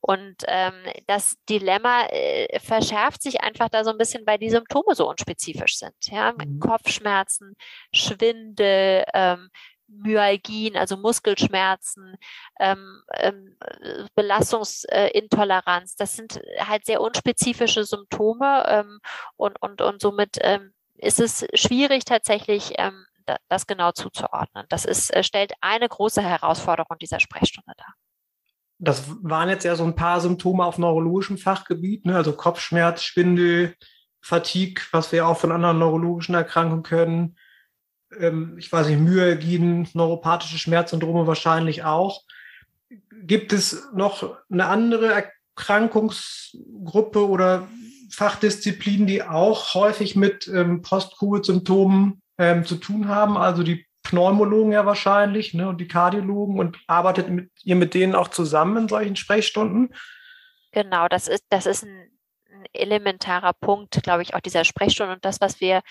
und 0.00 0.36
ähm, 0.46 0.74
das 1.06 1.34
Dilemma 1.48 2.06
äh, 2.06 2.58
verschärft 2.60 3.22
sich 3.22 3.42
einfach 3.42 3.68
da 3.68 3.84
so 3.84 3.90
ein 3.90 3.98
bisschen, 3.98 4.26
weil 4.26 4.38
die 4.38 4.50
Symptome 4.50 4.94
so 4.94 5.08
unspezifisch 5.08 5.76
sind. 5.76 5.94
Ja? 6.04 6.32
Mhm. 6.32 6.60
Kopfschmerzen, 6.60 7.54
Schwindel, 7.92 9.04
ähm, 9.12 9.50
Myalgien, 9.90 10.76
also 10.76 10.96
Muskelschmerzen, 10.96 12.16
ähm, 12.58 13.02
ähm, 13.14 13.56
Belastungsintoleranz. 14.14 15.96
Das 15.96 16.16
sind 16.16 16.40
halt 16.58 16.86
sehr 16.86 17.00
unspezifische 17.00 17.84
Symptome 17.84 18.64
ähm, 18.68 19.00
und, 19.36 19.60
und, 19.60 19.80
und 19.82 20.00
somit 20.00 20.38
ähm, 20.40 20.72
ist 20.96 21.20
es 21.20 21.46
schwierig 21.54 22.04
tatsächlich, 22.04 22.72
ähm, 22.78 23.04
das 23.48 23.66
genau 23.66 23.92
zuzuordnen. 23.92 24.66
Das 24.68 24.84
ist, 24.84 25.14
äh, 25.14 25.22
stellt 25.22 25.52
eine 25.60 25.88
große 25.88 26.22
Herausforderung 26.22 26.98
dieser 26.98 27.20
Sprechstunde 27.20 27.72
dar. 27.76 27.94
Das 28.78 29.04
waren 29.22 29.50
jetzt 29.50 29.64
ja 29.64 29.76
so 29.76 29.84
ein 29.84 29.94
paar 29.94 30.20
Symptome 30.20 30.64
auf 30.64 30.78
neurologischem 30.78 31.36
Fachgebiet, 31.36 32.06
ne? 32.06 32.16
also 32.16 32.32
Kopfschmerz, 32.32 33.02
Schwindel, 33.02 33.76
Fatigue, 34.22 34.82
was 34.92 35.12
wir 35.12 35.26
auch 35.26 35.36
von 35.36 35.52
anderen 35.52 35.78
neurologischen 35.78 36.34
Erkrankungen 36.34 36.82
können 36.82 37.36
ähm, 38.18 38.56
ich 38.58 38.70
weiß 38.72 38.88
nicht, 38.88 39.00
Myalgien, 39.00 39.88
neuropathische 39.94 40.58
Schmerzsyndrome 40.58 41.26
wahrscheinlich 41.26 41.84
auch. 41.84 42.22
Gibt 43.22 43.52
es 43.52 43.88
noch 43.94 44.36
eine 44.50 44.66
andere 44.66 45.32
Erkrankungsgruppe 45.56 47.28
oder 47.28 47.68
Fachdisziplin, 48.10 49.06
die 49.06 49.22
auch 49.22 49.74
häufig 49.74 50.16
mit 50.16 50.48
ähm, 50.48 50.82
Post-Covid-Symptomen 50.82 52.22
ähm, 52.38 52.64
zu 52.64 52.76
tun 52.76 53.08
haben? 53.08 53.36
Also 53.36 53.62
die 53.62 53.86
Pneumologen 54.02 54.72
ja 54.72 54.86
wahrscheinlich 54.86 55.54
ne, 55.54 55.68
und 55.68 55.80
die 55.80 55.86
Kardiologen 55.86 56.58
und 56.58 56.78
arbeitet 56.86 57.28
mit, 57.28 57.50
ihr 57.62 57.76
mit 57.76 57.94
denen 57.94 58.14
auch 58.14 58.28
zusammen 58.28 58.76
in 58.76 58.88
solchen 58.88 59.16
Sprechstunden? 59.16 59.94
Genau, 60.72 61.06
das 61.08 61.28
ist, 61.28 61.44
das 61.50 61.66
ist 61.66 61.84
ein, 61.84 62.10
ein 62.50 62.64
elementarer 62.72 63.52
Punkt, 63.52 64.02
glaube 64.02 64.22
ich, 64.22 64.34
auch 64.34 64.40
dieser 64.40 64.64
Sprechstunde 64.64 65.14
und 65.14 65.24
das, 65.24 65.40
was 65.40 65.60
wir 65.60 65.82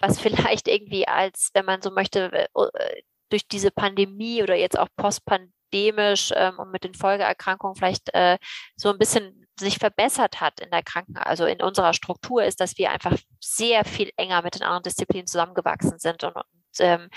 was 0.00 0.20
vielleicht 0.20 0.68
irgendwie 0.68 1.06
als, 1.06 1.50
wenn 1.54 1.64
man 1.64 1.82
so 1.82 1.90
möchte, 1.90 2.32
äh, 2.32 2.46
äh, 2.54 3.02
durch 3.30 3.46
diese 3.46 3.70
Pandemie 3.70 4.42
oder 4.42 4.54
jetzt 4.54 4.78
auch 4.78 4.88
postpandemisch 4.96 6.32
ähm, 6.34 6.58
und 6.58 6.70
mit 6.70 6.84
den 6.84 6.94
Folgeerkrankungen 6.94 7.76
vielleicht 7.76 8.12
äh, 8.14 8.38
so 8.76 8.90
ein 8.90 8.98
bisschen 8.98 9.46
sich 9.58 9.78
verbessert 9.78 10.40
hat 10.40 10.60
in 10.60 10.70
der 10.70 10.82
Kranken, 10.82 11.16
also 11.16 11.44
in 11.44 11.60
unserer 11.60 11.92
Struktur, 11.92 12.44
ist, 12.44 12.60
dass 12.60 12.78
wir 12.78 12.90
einfach 12.90 13.16
sehr 13.40 13.84
viel 13.84 14.10
enger 14.16 14.42
mit 14.42 14.54
den 14.54 14.62
anderen 14.62 14.84
Disziplinen 14.84 15.26
zusammengewachsen 15.26 15.98
sind 15.98 16.24
und, 16.24 16.36
und 16.36 16.44
ähm, 16.80 17.10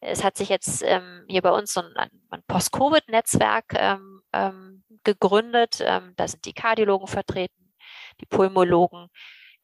es 0.00 0.22
hat 0.22 0.36
sich 0.36 0.48
jetzt 0.48 0.82
ähm, 0.84 1.24
hier 1.28 1.42
bei 1.42 1.50
uns 1.50 1.72
so 1.72 1.80
ein, 1.80 2.10
ein 2.30 2.42
Post-Covid-Netzwerk 2.46 3.64
ähm, 3.74 4.20
ähm, 4.32 4.84
gegründet. 5.04 5.78
Ähm, 5.80 6.12
da 6.16 6.28
sind 6.28 6.44
die 6.44 6.52
Kardiologen 6.52 7.06
vertreten, 7.06 7.74
die 8.20 8.26
Pulmologen, 8.26 9.08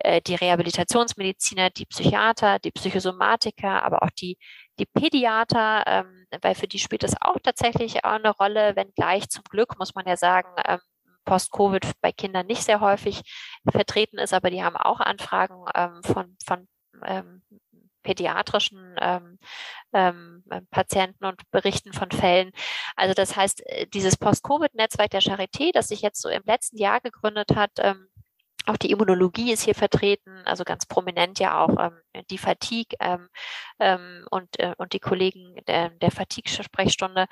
äh, 0.05 0.21
die 0.21 0.35
Rehabilitationsmediziner, 0.35 1.71
die 1.71 1.87
Psychiater, 1.87 2.59
die 2.59 2.71
Psychosomatiker, 2.71 3.83
aber 3.83 4.03
auch 4.03 4.11
die, 4.11 4.39
die 4.79 4.87
Pädiater, 4.87 5.85
ähm, 5.87 6.27
weil 6.41 6.55
für 6.55 6.69
die 6.69 6.79
spielt 6.79 7.05
es 7.05 7.15
auch 7.21 7.39
tatsächlich 7.43 8.05
auch 8.05 8.13
eine 8.13 8.31
Rolle, 8.31 8.77
wenngleich 8.77 9.29
zum 9.29 9.45
Glück, 9.45 9.79
muss 9.79 9.95
man 9.95 10.07
ja 10.07 10.17
sagen, 10.17 10.49
ähm, 10.67 10.81
Post-Covid 11.25 11.93
bei 12.01 12.13
Kindern 12.13 12.47
nicht 12.47 12.65
sehr 12.65 12.81
häufig 12.81 13.23
vertreten 13.71 14.19
ist, 14.19 14.35
aber 14.35 14.51
die 14.51 14.63
haben 14.63 14.77
auch 14.77 15.01
Anfragen 15.01 15.65
ähm, 15.75 16.03
von, 16.03 16.37
von 16.45 16.69
ähm, 17.05 17.43
pädiatrischen 18.03 18.97
ähm, 19.01 19.39
ähm, 19.93 20.45
Patienten 20.71 21.25
und 21.25 21.41
berichten 21.51 21.93
von 21.93 22.11
Fällen. 22.11 22.51
Also 22.97 23.15
das 23.15 23.37
heißt, 23.37 23.65
äh, 23.67 23.87
dieses 23.87 24.17
Post-Covid-Netzwerk 24.17 25.11
der 25.11 25.23
Charité, 25.23 25.73
das 25.73 25.89
sich 25.89 26.03
jetzt 26.03 26.21
so 26.21 26.29
im 26.29 26.43
letzten 26.45 26.79
Jahr 26.79 27.01
gegründet 27.01 27.55
hat, 27.55 27.71
ähm, 27.79 28.09
auch 28.67 28.77
die 28.77 28.91
Immunologie 28.91 29.53
ist 29.53 29.63
hier 29.63 29.75
vertreten, 29.75 30.43
also 30.45 30.65
ganz 30.65 30.87
prominent 30.87 31.39
ja 31.39 31.61
auch 31.61 31.77
ähm, 31.79 32.25
die 32.31 32.39
Fatigue 32.39 32.97
ähm, 33.01 33.29
ähm, 33.79 34.27
und, 34.31 34.59
äh, 34.59 34.75
und 34.79 34.93
die 34.93 35.01
Kollegen 35.01 35.57
der, 35.67 35.91
der 35.91 36.11
Fatigue-Sprechstunde 36.11 37.27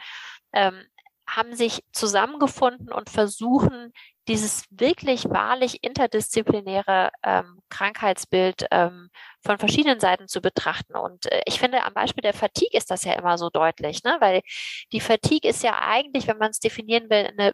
ähm, 0.52 0.84
haben 1.28 1.54
sich 1.54 1.82
zusammengefunden 1.92 2.92
und 2.92 3.08
versuchen, 3.08 3.92
dieses 4.26 4.64
wirklich 4.70 5.28
wahrlich 5.28 5.82
interdisziplinäre 5.82 7.10
ähm, 7.22 7.60
Krankheitsbild 7.68 8.66
ähm, 8.70 9.10
von 9.44 9.58
verschiedenen 9.58 10.00
Seiten 10.00 10.28
zu 10.28 10.40
betrachten. 10.40 10.96
Und 10.96 11.30
äh, 11.30 11.42
ich 11.46 11.58
finde, 11.60 11.84
am 11.84 11.94
Beispiel 11.94 12.22
der 12.22 12.34
Fatigue 12.34 12.76
ist 12.76 12.90
das 12.90 13.04
ja 13.04 13.14
immer 13.14 13.38
so 13.38 13.50
deutlich, 13.50 14.02
ne? 14.04 14.16
weil 14.20 14.42
die 14.92 15.00
Fatigue 15.00 15.48
ist 15.48 15.62
ja 15.62 15.78
eigentlich, 15.80 16.26
wenn 16.26 16.38
man 16.38 16.50
es 16.50 16.60
definieren 16.60 17.10
will, 17.10 17.26
eine 17.26 17.52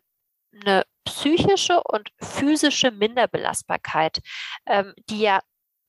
eine 0.65 0.85
psychische 1.07 1.83
und 1.83 2.11
physische 2.21 2.91
Minderbelastbarkeit, 2.91 4.21
ähm, 4.67 4.93
die 5.09 5.21
ja 5.21 5.41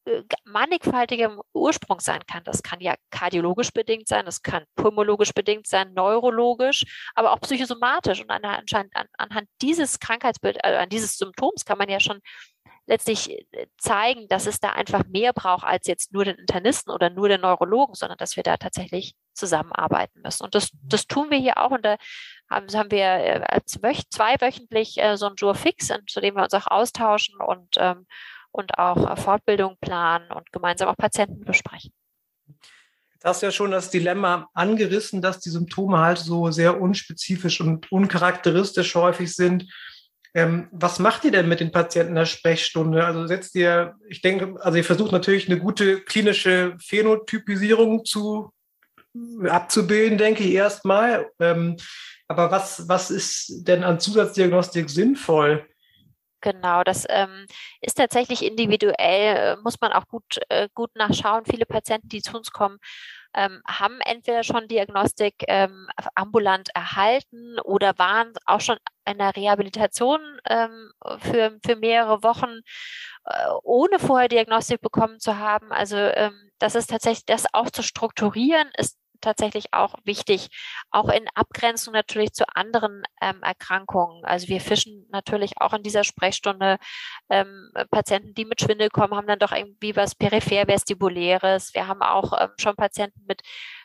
äh, 0.06 0.24
mannigfaltigem 0.46 1.42
Ursprung 1.54 2.00
sein 2.00 2.22
kann. 2.26 2.44
Das 2.46 2.64
kann 2.64 2.80
ja 2.80 2.96
kardiologisch 3.12 3.72
bedingt 3.72 4.08
sein, 4.08 4.26
das 4.26 4.42
kann 4.42 4.64
pulmologisch 4.76 5.34
bedingt 5.34 5.68
sein, 5.68 5.94
neurologisch, 5.94 6.86
aber 7.16 7.34
auch 7.34 7.42
psychosomatisch. 7.42 8.22
Und 8.22 8.32
anhand, 8.32 8.72
anhand 9.18 9.50
dieses 9.62 10.00
Krankheitsbild, 10.00 10.64
also 10.64 10.78
an 10.78 10.90
dieses 10.90 11.18
Symptoms 11.18 11.66
kann 11.66 11.78
man 11.78 11.90
ja 11.90 12.00
schon 12.00 12.22
letztlich 12.88 13.30
äh, 13.52 13.68
zeigen, 13.78 14.28
dass 14.30 14.46
es 14.46 14.60
da 14.60 14.70
einfach 14.70 15.04
mehr 15.08 15.34
braucht 15.34 15.66
als 15.66 15.88
jetzt 15.88 16.14
nur 16.14 16.26
den 16.26 16.38
Internisten 16.38 16.94
oder 16.94 17.10
nur 17.10 17.28
den 17.28 17.42
Neurologen, 17.42 17.96
sondern 17.96 18.18
dass 18.18 18.38
wir 18.38 18.44
da 18.44 18.58
tatsächlich 18.58 19.16
zusammenarbeiten 19.34 20.22
müssen. 20.22 20.44
Und 20.44 20.56
das, 20.56 20.72
das 20.84 21.06
tun 21.06 21.30
wir 21.30 21.38
hier 21.38 21.58
auch. 21.58 21.72
Und 21.72 21.84
da 21.86 21.98
haben, 22.50 22.68
haben 22.74 22.92
wir 22.92 23.06
äh, 23.06 23.62
zweiwöchentlich 23.66 24.98
äh, 24.98 25.18
so 25.18 25.28
ein 25.28 25.36
Jour 25.36 25.56
fix, 25.56 25.92
zu 26.08 26.22
dem 26.22 26.36
wir 26.36 26.44
uns 26.44 26.54
auch 26.54 26.68
austauschen 26.68 27.40
und, 27.40 27.76
ähm, 27.78 28.06
und 28.52 28.78
auch 28.78 29.12
äh, 29.12 29.16
Fortbildung 29.16 29.78
planen 29.82 30.32
und 30.32 30.52
gemeinsam 30.52 30.90
auch 30.90 30.98
Patienten 30.98 31.44
besprechen. 31.46 31.92
Jetzt 33.14 33.26
hast 33.26 33.42
du 33.42 33.48
ja 33.48 33.52
schon 33.52 33.72
das 33.72 33.90
Dilemma 33.90 34.48
angerissen, 34.54 35.22
dass 35.22 35.40
die 35.40 35.50
Symptome 35.50 35.98
halt 35.98 36.20
so 36.20 36.52
sehr 36.52 36.80
unspezifisch 36.80 37.62
und 37.62 37.92
uncharakteristisch 37.92 38.94
häufig 38.96 39.34
sind. 39.34 39.66
Ähm, 40.36 40.68
was 40.72 41.00
macht 41.00 41.26
ihr 41.26 41.32
denn 41.32 41.48
mit 41.48 41.60
den 41.60 41.72
Patienten 41.72 42.10
in 42.10 42.16
der 42.16 42.26
Sprechstunde? 42.26 43.04
Also 43.04 43.26
setzt 43.26 43.56
ihr, 43.56 43.96
ich 44.08 44.22
denke, 44.22 44.56
also 44.62 44.78
ihr 44.78 44.84
versucht 44.84 45.12
natürlich 45.12 45.50
eine 45.50 45.58
gute 45.58 46.02
klinische 46.02 46.76
Phänotypisierung 46.80 48.06
zu 48.06 48.52
abzubilden, 49.48 50.20
denke 50.20 50.44
ich 50.44 50.54
erstmal. 50.54 51.32
Ähm, 51.40 51.78
aber 52.28 52.52
was, 52.52 52.88
was 52.88 53.12
ist 53.12 53.68
denn 53.68 53.84
an 53.84 54.00
Zusatzdiagnostik 54.00 54.90
sinnvoll? 54.90 55.68
Genau, 56.42 56.84
das 56.84 57.06
ähm, 57.10 57.48
ist 57.82 57.96
tatsächlich 57.96 58.46
individuell, 58.46 58.96
äh, 59.00 59.56
muss 59.64 59.82
man 59.82 59.92
auch 59.92 60.08
gut, 60.08 60.40
äh, 60.50 60.70
gut 60.74 60.96
nachschauen. 60.96 61.46
Viele 61.46 61.66
Patienten, 61.66 62.10
die 62.10 62.22
zu 62.22 62.38
uns 62.38 62.52
kommen, 62.52 62.78
ähm, 63.34 63.62
haben 63.68 64.00
entweder 64.02 64.44
schon 64.44 64.68
Diagnostik 64.68 65.36
ähm, 65.48 65.88
ambulant 66.16 66.70
erhalten 66.76 67.60
oder 67.62 67.98
waren 67.98 68.34
auch 68.46 68.62
schon 68.62 68.78
in 69.06 69.18
der 69.18 69.36
Rehabilitation 69.36 70.22
ähm, 70.48 70.92
für, 71.20 71.58
für 71.66 71.76
mehrere 71.76 72.24
Wochen, 72.24 72.62
äh, 73.26 73.48
ohne 73.64 74.00
vorher 74.00 74.28
Diagnostik 74.28 74.82
bekommen 74.82 75.20
zu 75.20 75.38
haben. 75.38 75.72
Also 75.72 75.98
ähm, 75.98 76.52
das 76.60 76.76
ist 76.76 76.90
tatsächlich, 76.90 77.26
das 77.26 77.46
auch 77.54 77.72
zu 77.72 77.82
strukturieren, 77.82 78.70
ist 78.78 78.98
tatsächlich 79.22 79.74
auch 79.74 79.96
wichtig, 80.04 80.50
auch 80.92 81.10
in 81.10 81.28
Abgrenzung 81.36 81.94
natürlich 81.94 82.34
zu 82.34 82.46
anderen 82.56 83.04
ähm, 83.22 83.42
Erkrankungen. 83.44 84.24
Also 84.26 84.48
wir 84.48 84.62
fischen 84.62 85.06
natürlich 85.10 85.54
auch 85.60 85.74
in 85.74 85.84
dieser 85.84 86.04
Sprechstunde 86.04 86.78
ähm, 87.30 87.72
Patienten, 87.92 88.34
die 88.34 88.46
mit 88.46 88.62
Schwindel 88.62 88.90
kommen, 88.90 89.16
haben 89.16 89.28
dann 89.28 89.40
doch 89.40 89.52
irgendwie 89.52 89.96
was 89.96 90.16
peripher-vestibuläres. 90.16 91.74
Wir 91.74 91.88
haben 91.88 92.02
auch 92.02 92.34
ähm, 92.40 92.52
schon 92.58 92.76
Patienten 92.76 93.24
mit 93.28 93.42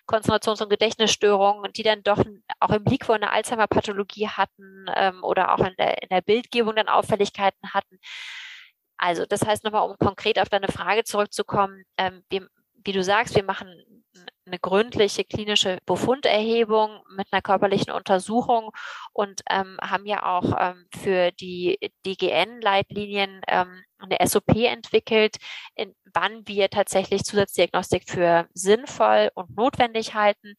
Konzentrations- 0.06 0.62
und 0.62 0.68
Gedächtnisstörungen, 0.68 1.72
die 1.72 1.82
dann 1.82 2.02
doch 2.02 2.22
auch 2.60 2.70
im 2.70 2.84
Liquor 2.84 3.14
eine 3.14 3.30
Alzheimer-Pathologie 3.30 4.28
hatten 4.28 4.86
ähm, 4.94 5.22
oder 5.22 5.54
auch 5.54 5.60
in 5.64 5.74
der, 5.78 6.02
in 6.02 6.08
der 6.08 6.22
Bildgebung 6.22 6.76
dann 6.76 6.88
Auffälligkeiten 6.88 7.72
hatten. 7.72 7.98
Also 9.02 9.26
das 9.26 9.44
heißt 9.44 9.64
nochmal, 9.64 9.88
um 9.88 9.96
konkret 9.98 10.38
auf 10.38 10.48
deine 10.48 10.68
Frage 10.68 11.04
zurückzukommen, 11.04 11.82
ähm, 11.96 12.22
wir, 12.30 12.48
wie 12.84 12.92
du 12.92 13.02
sagst, 13.02 13.34
wir 13.34 13.42
machen 13.42 13.68
eine 14.46 14.58
gründliche 14.58 15.24
klinische 15.24 15.78
Befunderhebung 15.86 17.00
mit 17.16 17.28
einer 17.30 17.42
körperlichen 17.42 17.92
Untersuchung 17.92 18.70
und 19.12 19.42
ähm, 19.50 19.78
haben 19.80 20.06
ja 20.06 20.24
auch 20.24 20.52
ähm, 20.58 20.86
für 20.94 21.30
die 21.32 21.78
DGN-Leitlinien 22.04 23.42
ähm, 23.48 23.82
eine 23.98 24.18
SOP 24.26 24.56
entwickelt, 24.56 25.36
in, 25.74 25.94
wann 26.12 26.46
wir 26.46 26.70
tatsächlich 26.70 27.24
Zusatzdiagnostik 27.24 28.08
für 28.08 28.48
sinnvoll 28.52 29.30
und 29.34 29.56
notwendig 29.56 30.14
halten. 30.14 30.54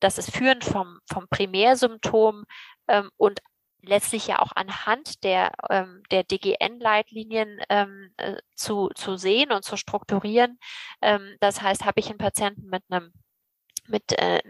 Das 0.00 0.18
ist 0.18 0.32
führend 0.34 0.64
vom, 0.64 0.98
vom 1.12 1.28
Primärsymptom 1.28 2.44
ähm, 2.88 3.10
und 3.16 3.40
letztlich 3.82 4.26
ja 4.26 4.40
auch 4.40 4.52
anhand 4.54 5.24
der, 5.24 5.52
ähm, 5.70 6.02
der 6.10 6.24
DGN-Leitlinien 6.24 7.60
ähm, 7.68 8.12
äh, 8.16 8.36
zu, 8.54 8.90
zu 8.94 9.16
sehen 9.16 9.52
und 9.52 9.64
zu 9.64 9.76
strukturieren. 9.76 10.58
Ähm, 11.02 11.36
das 11.40 11.62
heißt, 11.62 11.84
habe 11.84 12.00
ich 12.00 12.08
einen 12.08 12.18
Patienten 12.18 12.68
mit 12.68 12.82
einem 12.90 13.12
mit 13.90 14.12
äh, 14.12 14.40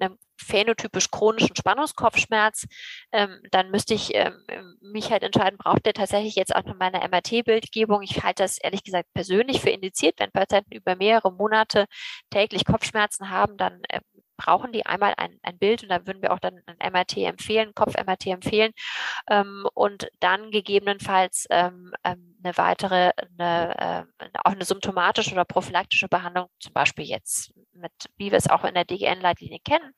einem 0.00 0.18
phänotypisch 0.36 1.10
chronischen 1.10 1.56
Spannungskopfschmerz, 1.56 2.66
ähm, 3.12 3.40
dann 3.50 3.70
müsste 3.70 3.94
ich 3.94 4.10
ähm, 4.14 4.44
mich 4.80 5.10
halt 5.10 5.22
entscheiden, 5.22 5.56
braucht 5.56 5.86
der 5.86 5.94
tatsächlich 5.94 6.34
jetzt 6.34 6.54
auch 6.54 6.64
noch 6.64 6.76
meine 6.76 7.00
MRT-Bildgebung? 7.08 8.02
Ich 8.02 8.22
halte 8.22 8.42
das 8.42 8.58
ehrlich 8.58 8.82
gesagt 8.82 9.08
persönlich 9.14 9.60
für 9.60 9.70
indiziert. 9.70 10.18
Wenn 10.18 10.32
Patienten 10.32 10.72
über 10.74 10.96
mehrere 10.96 11.32
Monate 11.32 11.86
täglich 12.30 12.64
Kopfschmerzen 12.64 13.30
haben, 13.30 13.56
dann 13.56 13.82
äh, 13.88 14.00
brauchen 14.36 14.72
die 14.72 14.86
einmal 14.86 15.14
ein, 15.16 15.38
ein 15.42 15.58
Bild 15.58 15.82
und 15.82 15.88
da 15.88 16.06
würden 16.06 16.22
wir 16.22 16.32
auch 16.32 16.38
dann 16.38 16.60
ein 16.66 16.92
MRT 16.92 17.18
empfehlen, 17.18 17.74
Kopf-MRT 17.74 18.26
empfehlen 18.26 18.72
ähm, 19.30 19.66
und 19.74 20.08
dann 20.20 20.50
gegebenenfalls 20.50 21.46
ähm, 21.50 21.92
ähm, 22.04 22.36
eine 22.42 22.56
weitere, 22.56 23.12
eine, 23.38 24.06
äh, 24.18 24.28
auch 24.44 24.52
eine 24.52 24.64
symptomatische 24.64 25.32
oder 25.32 25.44
prophylaktische 25.44 26.08
Behandlung, 26.08 26.48
zum 26.58 26.72
Beispiel 26.72 27.04
jetzt 27.04 27.52
mit, 27.72 27.92
wie 28.16 28.30
wir 28.30 28.38
es 28.38 28.50
auch 28.50 28.64
in 28.64 28.74
der 28.74 28.84
DGN-Leitlinie 28.84 29.60
kennen, 29.64 29.92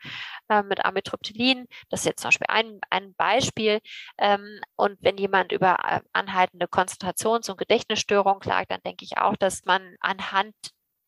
äh, 0.49 0.63
mit 0.63 0.85
Amitriptylin. 0.85 1.67
Das 1.89 2.01
ist 2.01 2.07
jetzt 2.07 2.23
zum 2.23 2.29
Beispiel 2.29 2.47
ein, 2.49 2.81
ein 2.91 3.15
Beispiel. 3.15 3.81
Ähm, 4.19 4.61
und 4.77 4.99
wenn 5.01 5.17
jemand 5.17 5.53
über 5.53 5.79
äh, 5.85 6.01
anhaltende 6.13 6.67
Konzentrations- 6.67 7.51
und 7.51 7.59
Gedächtnisstörungen 7.59 8.41
klagt, 8.41 8.71
dann 8.71 8.81
denke 8.85 9.05
ich 9.05 9.19
auch, 9.19 9.37
dass 9.37 9.65
man 9.65 9.97
anhand 10.01 10.55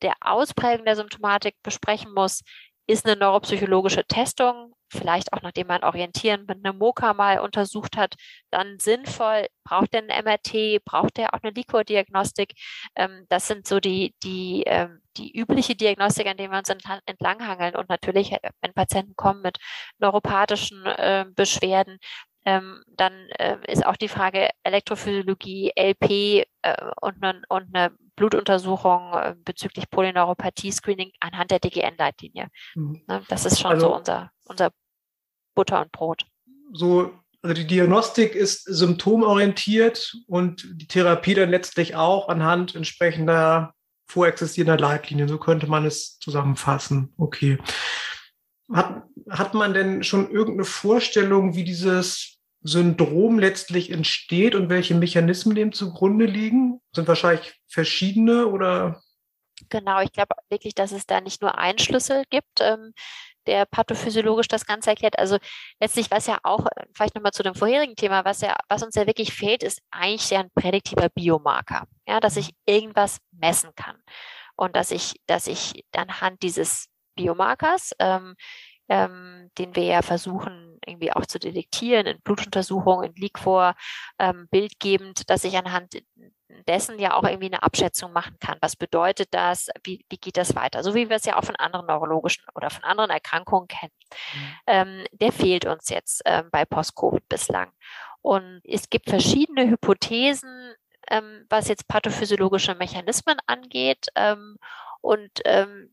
der 0.02 0.14
Ausprägung 0.21 0.85
der 0.85 0.97
Symptomatik 0.97 1.56
besprechen 1.62 2.12
muss, 2.12 2.42
ist 2.87 3.07
eine 3.07 3.16
neuropsychologische 3.16 4.05
Testung, 4.07 4.75
vielleicht 4.88 5.33
auch 5.33 5.43
nachdem 5.43 5.66
man 5.66 5.83
orientieren 5.83 6.45
mit 6.47 6.64
einem 6.64 6.78
MOCA 6.78 7.14
mal 7.14 7.40
untersucht 7.40 7.97
hat, 7.97 8.14
dann 8.50 8.78
sinnvoll. 8.78 9.47
Braucht 9.64 9.93
der 9.93 10.02
ein 10.02 10.25
MRT? 10.25 10.85
Braucht 10.85 11.16
der 11.16 11.35
auch 11.35 11.43
eine 11.43 11.52
Liquordiagnostik? 11.52 12.52
Ähm, 12.95 13.26
das 13.28 13.49
sind 13.49 13.66
so 13.66 13.81
die, 13.81 14.14
die, 14.23 14.62
ähm, 14.66 15.00
die 15.16 15.37
übliche 15.37 15.75
Diagnostik, 15.75 16.26
an 16.26 16.37
denen 16.37 16.52
wir 16.52 16.59
uns 16.59 16.71
entlanghangeln. 17.07 17.75
Und 17.76 17.88
natürlich, 17.88 18.33
äh, 18.33 18.50
wenn 18.61 18.75
Patienten 18.75 19.16
kommen 19.16 19.43
mit 19.43 19.59
neuropathischen 19.99 20.87
äh, 20.87 21.26
Beschwerden, 21.35 21.99
ähm, 22.45 22.83
dann 22.97 23.12
äh, 23.39 23.58
ist 23.67 23.84
auch 23.84 23.97
die 23.97 24.08
Frage 24.08 24.50
Elektrophysiologie, 24.63 25.73
LP 25.76 26.47
äh, 26.63 26.91
und, 27.00 27.21
ne, 27.21 27.43
und 27.49 27.75
eine 27.75 27.97
Blutuntersuchung 28.17 29.13
äh, 29.15 29.35
bezüglich 29.45 29.89
Polyneuropathie-Screening 29.91 31.13
anhand 31.21 31.50
der 31.50 31.61
DGN-Leitlinie. 31.61 32.49
Mhm. 32.75 33.02
Ne, 33.07 33.23
das 33.29 33.45
ist 33.45 33.61
schon 33.61 33.73
also, 33.73 33.89
so 33.89 33.95
unser, 33.95 34.31
unser 34.45 34.71
Butter 35.55 35.81
und 35.83 35.93
Brot. 35.93 36.26
So, 36.73 37.13
also 37.43 37.55
die 37.55 37.67
Diagnostik 37.67 38.35
ist 38.35 38.65
symptomorientiert 38.65 40.17
und 40.26 40.67
die 40.81 40.89
Therapie 40.89 41.35
dann 41.35 41.50
letztlich 41.50 41.95
auch 41.95 42.29
anhand 42.29 42.75
entsprechender 42.75 43.75
vorexistierender 44.09 44.79
Leitlinien. 44.79 45.29
So 45.29 45.39
könnte 45.39 45.67
man 45.67 45.85
es 45.85 46.19
zusammenfassen. 46.19 47.13
Okay. 47.17 47.59
Hat, 48.73 49.05
hat 49.31 49.55
man 49.55 49.75
denn 49.75 50.02
schon 50.02 50.31
irgendeine 50.31 50.65
Vorstellung, 50.65 51.55
wie 51.55 51.65
dieses 51.65 52.35
Syndrom 52.62 53.38
letztlich 53.38 53.90
entsteht 53.90 54.54
und 54.54 54.69
welche 54.69 54.95
Mechanismen 54.95 55.54
dem 55.54 55.73
zugrunde 55.73 56.26
liegen? 56.26 56.80
Sind 56.92 57.08
wahrscheinlich 57.08 57.54
verschiedene 57.69 58.47
oder? 58.47 59.02
Genau, 59.69 60.00
ich 60.00 60.12
glaube 60.12 60.34
wirklich, 60.50 60.75
dass 60.75 60.92
es 60.92 61.06
da 61.06 61.21
nicht 61.21 61.40
nur 61.42 61.58
einen 61.58 61.78
Schlüssel 61.78 62.25
gibt, 62.30 62.60
ähm, 62.60 62.92
der 63.47 63.64
pathophysiologisch 63.64 64.49
das 64.49 64.66
Ganze 64.66 64.90
erklärt. 64.90 65.19
Also 65.19 65.38
letztlich, 65.80 66.10
was 66.10 66.26
ja 66.26 66.38
auch, 66.42 66.66
vielleicht 66.95 67.14
nochmal 67.14 67.32
zu 67.32 67.42
dem 67.42 67.54
vorherigen 67.54 67.97
Thema, 67.97 68.25
was 68.25 68.40
ja, 68.40 68.56
was 68.69 68.82
uns 68.82 68.95
ja 68.97 69.06
wirklich 69.06 69.32
fehlt, 69.32 69.62
ist 69.62 69.80
eigentlich 69.90 70.28
ja 70.30 70.40
ein 70.40 70.50
prädiktiver 70.54 71.08
Biomarker. 71.08 71.86
Ja, 72.06 72.21
dass 72.21 72.36
ich 72.36 72.50
irgendwas 72.66 73.19
messen 73.30 73.71
kann. 73.76 73.97
Und 74.56 74.75
dass 74.76 74.90
ich, 74.90 75.21
dass 75.26 75.47
ich 75.47 75.84
anhand 75.95 76.42
dieses 76.42 76.88
Biomarkers 77.14 77.92
ähm, 77.99 78.34
ähm, 78.88 79.50
den 79.58 79.75
wir 79.75 79.84
ja 79.84 80.02
versuchen 80.02 80.78
irgendwie 80.86 81.12
auch 81.12 81.26
zu 81.26 81.38
detektieren 81.38 82.06
in 82.06 82.20
Blutuntersuchungen, 82.20 83.10
in 83.10 83.16
Liquor, 83.16 83.75
ähm, 84.18 84.49
bildgebend, 84.50 85.28
dass 85.28 85.44
ich 85.44 85.56
anhand 85.56 85.94
dessen 86.68 86.99
ja 86.99 87.14
auch 87.14 87.25
irgendwie 87.25 87.46
eine 87.46 87.62
Abschätzung 87.62 88.12
machen 88.12 88.36
kann. 88.40 88.58
Was 88.60 88.76
bedeutet 88.76 89.28
das? 89.32 89.68
Wie, 89.82 90.04
wie 90.08 90.16
geht 90.16 90.36
das 90.36 90.54
weiter? 90.54 90.82
So 90.82 90.94
wie 90.94 91.08
wir 91.08 91.16
es 91.16 91.25
ja 91.25 91.38
auch 91.38 91.44
von 91.44 91.56
anderen 91.56 91.86
neurologischen 91.86 92.44
oder 92.54 92.70
von 92.70 92.84
anderen 92.84 93.10
Erkrankungen 93.10 93.68
kennen. 93.68 93.92
Mhm. 94.34 94.54
Ähm, 94.66 95.04
der 95.12 95.32
fehlt 95.32 95.66
uns 95.66 95.88
jetzt 95.88 96.22
ähm, 96.25 96.49
bei 96.50 96.64
Post-Covid 96.64 97.28
bislang. 97.28 97.70
Und 98.22 98.60
es 98.64 98.90
gibt 98.90 99.08
verschiedene 99.08 99.68
Hypothesen, 99.68 100.75
ähm, 101.08 101.46
was 101.49 101.68
jetzt 101.68 101.88
pathophysiologische 101.88 102.75
Mechanismen 102.75 103.36
angeht. 103.46 104.06
Ähm, 104.14 104.56
und 105.00 105.30
ähm, 105.44 105.90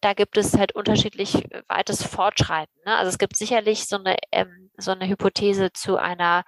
da 0.00 0.14
gibt 0.14 0.36
es 0.36 0.56
halt 0.56 0.74
unterschiedlich 0.74 1.34
äh, 1.52 1.62
weites 1.68 2.02
Fortschreiten. 2.02 2.74
Ne? 2.84 2.96
Also 2.96 3.08
es 3.08 3.18
gibt 3.18 3.36
sicherlich 3.36 3.86
so 3.86 3.96
eine, 3.96 4.16
ähm, 4.32 4.70
so 4.76 4.92
eine 4.92 5.08
Hypothese 5.08 5.72
zu 5.72 5.96
einer 5.96 6.44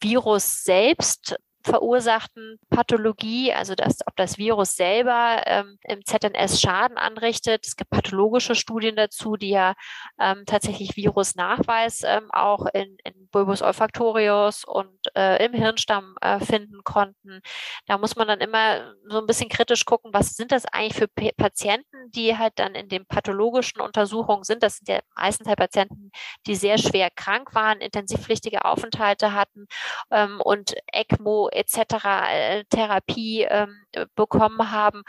Virus 0.00 0.62
selbst 0.64 1.36
verursachten 1.64 2.58
Pathologie, 2.70 3.52
also 3.52 3.74
dass, 3.74 4.06
ob 4.06 4.14
das 4.16 4.38
Virus 4.38 4.76
selber 4.76 5.42
ähm, 5.46 5.78
im 5.82 6.04
ZNS 6.04 6.60
Schaden 6.60 6.98
anrichtet. 6.98 7.66
Es 7.66 7.76
gibt 7.76 7.90
pathologische 7.90 8.54
Studien 8.54 8.96
dazu, 8.96 9.36
die 9.36 9.50
ja 9.50 9.74
ähm, 10.20 10.44
tatsächlich 10.46 10.96
Virusnachweis 10.96 12.02
ähm, 12.04 12.30
auch 12.30 12.66
in, 12.74 12.96
in 13.04 13.28
Bulbus 13.30 13.62
olfactorius 13.62 14.64
und 14.64 14.98
äh, 15.16 15.44
im 15.44 15.54
Hirnstamm 15.54 16.16
äh, 16.20 16.38
finden 16.40 16.84
konnten. 16.84 17.40
Da 17.86 17.98
muss 17.98 18.14
man 18.14 18.28
dann 18.28 18.40
immer 18.40 18.94
so 19.08 19.18
ein 19.18 19.26
bisschen 19.26 19.48
kritisch 19.48 19.86
gucken, 19.86 20.12
was 20.12 20.36
sind 20.36 20.52
das 20.52 20.66
eigentlich 20.66 20.94
für 20.94 21.08
P 21.08 21.32
Patienten, 21.32 22.10
die 22.10 22.36
halt 22.36 22.52
dann 22.56 22.74
in 22.74 22.88
den 22.88 23.06
pathologischen 23.06 23.80
Untersuchungen 23.80 24.44
sind. 24.44 24.62
Das 24.62 24.76
sind 24.76 24.88
ja 24.88 25.00
meistens 25.16 25.48
halt 25.48 25.58
Patienten, 25.58 26.10
die 26.46 26.56
sehr 26.56 26.78
schwer 26.78 27.10
krank 27.10 27.54
waren, 27.54 27.80
intensivpflichtige 27.80 28.64
Aufenthalte 28.64 29.32
hatten 29.32 29.66
ähm, 30.10 30.40
und 30.42 30.74
ECMO 30.92 31.48
etc. 31.54 32.28
Äh, 32.30 32.64
Therapie 32.70 33.46
ähm, 33.48 33.74
bekommen 34.14 34.70
haben, 34.70 35.02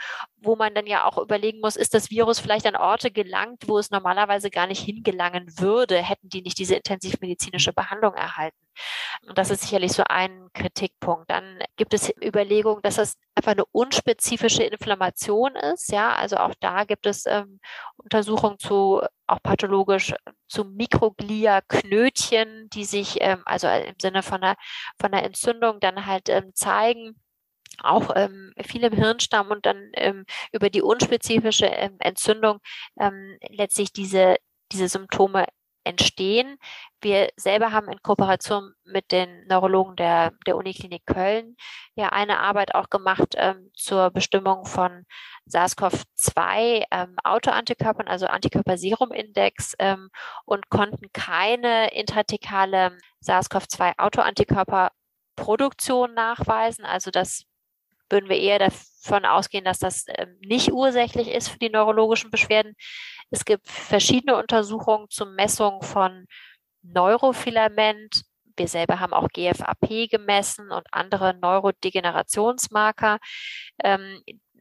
wo 0.46 0.56
man 0.56 0.74
dann 0.74 0.86
ja 0.86 1.04
auch 1.04 1.18
überlegen 1.18 1.60
muss, 1.60 1.76
ist 1.76 1.94
das 1.94 2.10
Virus 2.10 2.38
vielleicht 2.38 2.66
an 2.66 2.76
Orte 2.76 3.10
gelangt, 3.10 3.64
wo 3.66 3.78
es 3.78 3.90
normalerweise 3.90 4.50
gar 4.50 4.66
nicht 4.66 4.82
hingelangen 4.82 5.58
würde, 5.58 6.02
hätten 6.02 6.28
die 6.28 6.42
nicht 6.42 6.58
diese 6.58 6.76
intensivmedizinische 6.76 7.72
Behandlung 7.72 8.14
erhalten. 8.14 8.56
Und 9.26 9.38
das 9.38 9.50
ist 9.50 9.62
sicherlich 9.62 9.92
so 9.92 10.04
ein 10.08 10.48
Kritikpunkt. 10.52 11.30
Dann 11.30 11.58
gibt 11.76 11.94
es 11.94 12.12
Überlegungen, 12.22 12.82
dass 12.82 12.96
das 12.96 13.16
einfach 13.34 13.52
eine 13.52 13.64
unspezifische 13.66 14.62
Inflammation 14.62 15.56
ist. 15.56 15.90
Ja, 15.90 16.14
also 16.14 16.36
auch 16.36 16.54
da 16.60 16.84
gibt 16.84 17.06
es 17.06 17.26
ähm, 17.26 17.60
Untersuchungen 17.96 18.58
zu 18.58 19.02
auch 19.26 19.42
pathologisch 19.42 20.14
zu 20.46 20.64
Mikroglia-Knötchen, 20.64 22.68
die 22.70 22.84
sich 22.84 23.18
ähm, 23.20 23.42
also 23.44 23.68
im 23.68 23.96
Sinne 24.00 24.22
von 24.22 24.42
einer, 24.42 24.56
von 25.00 25.12
einer 25.12 25.24
Entzündung 25.24 25.80
dann 25.80 26.06
halt 26.06 26.28
ähm, 26.28 26.52
zeigen 26.54 27.20
auch 27.82 28.10
ähm, 28.16 28.52
viel 28.64 28.84
im 28.84 28.92
Hirnstamm 28.92 29.50
und 29.50 29.66
dann 29.66 29.90
ähm, 29.94 30.26
über 30.52 30.70
die 30.70 30.82
unspezifische 30.82 31.66
ähm, 31.66 31.96
Entzündung 32.00 32.58
ähm, 33.00 33.38
letztlich 33.50 33.92
diese, 33.92 34.36
diese 34.72 34.88
Symptome 34.88 35.46
entstehen. 35.86 36.58
Wir 37.00 37.30
selber 37.36 37.72
haben 37.72 37.88
in 37.88 38.02
Kooperation 38.02 38.74
mit 38.84 39.10
den 39.12 39.46
Neurologen 39.46 39.96
der, 39.96 40.32
der 40.46 40.56
Uniklinik 40.56 41.06
Köln 41.06 41.56
ja 41.94 42.10
eine 42.10 42.40
Arbeit 42.40 42.74
auch 42.74 42.90
gemacht 42.90 43.34
ähm, 43.36 43.70
zur 43.74 44.10
Bestimmung 44.10 44.66
von 44.66 45.06
SARS-CoV-2 45.46 46.84
ähm, 46.90 47.16
Autoantikörpern, 47.22 48.08
also 48.08 48.26
Antikörperserumindex 48.26 49.76
ähm, 49.78 50.10
und 50.44 50.68
konnten 50.68 51.12
keine 51.12 51.94
intratikale 51.94 52.98
SARS-CoV-2 53.24 53.98
Autoantikörperproduktion 53.98 56.14
nachweisen. 56.14 56.84
Also 56.84 57.12
das 57.12 57.44
würden 58.10 58.28
wir 58.28 58.38
eher 58.38 58.58
davon 58.58 59.24
ausgehen, 59.24 59.64
dass 59.64 59.78
das 59.78 60.04
ähm, 60.08 60.36
nicht 60.40 60.72
ursächlich 60.72 61.28
ist 61.28 61.48
für 61.48 61.58
die 61.58 61.70
neurologischen 61.70 62.30
Beschwerden. 62.30 62.74
Es 63.30 63.44
gibt 63.44 63.68
verschiedene 63.68 64.36
Untersuchungen 64.36 65.08
zur 65.10 65.26
Messung 65.26 65.82
von 65.82 66.26
Neurofilament. 66.82 68.22
Wir 68.56 68.68
selber 68.68 69.00
haben 69.00 69.12
auch 69.12 69.28
GFAP 69.28 70.08
gemessen 70.10 70.70
und 70.70 70.86
andere 70.92 71.34
Neurodegenerationsmarker. 71.34 73.18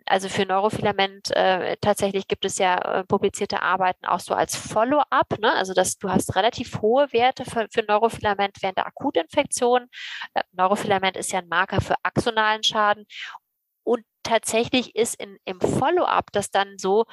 Also 0.07 0.29
für 0.29 0.45
Neurofilament 0.45 1.31
äh, 1.31 1.77
tatsächlich 1.81 2.27
gibt 2.27 2.45
es 2.45 2.57
ja 2.59 2.77
äh, 2.77 3.03
publizierte 3.03 3.61
Arbeiten 3.61 4.05
auch 4.05 4.19
so 4.19 4.33
als 4.35 4.55
Follow-up. 4.55 5.39
Ne? 5.39 5.51
Also 5.53 5.73
dass 5.73 5.97
du 5.97 6.09
hast 6.09 6.35
relativ 6.35 6.81
hohe 6.81 7.11
Werte 7.11 7.43
für, 7.43 7.67
für 7.71 7.83
Neurofilament 7.83 8.61
während 8.61 8.77
der 8.77 8.87
Akutinfektion. 8.87 9.87
Äh, 10.33 10.43
Neurofilament 10.51 11.17
ist 11.17 11.31
ja 11.31 11.39
ein 11.39 11.47
Marker 11.47 11.81
für 11.81 11.95
axonalen 12.03 12.63
Schaden. 12.63 13.05
Und 13.83 14.03
tatsächlich 14.23 14.95
ist 14.95 15.15
in, 15.15 15.37
im 15.45 15.59
Follow-up 15.59 16.31
das 16.31 16.51
dann 16.51 16.77
so, 16.77 17.05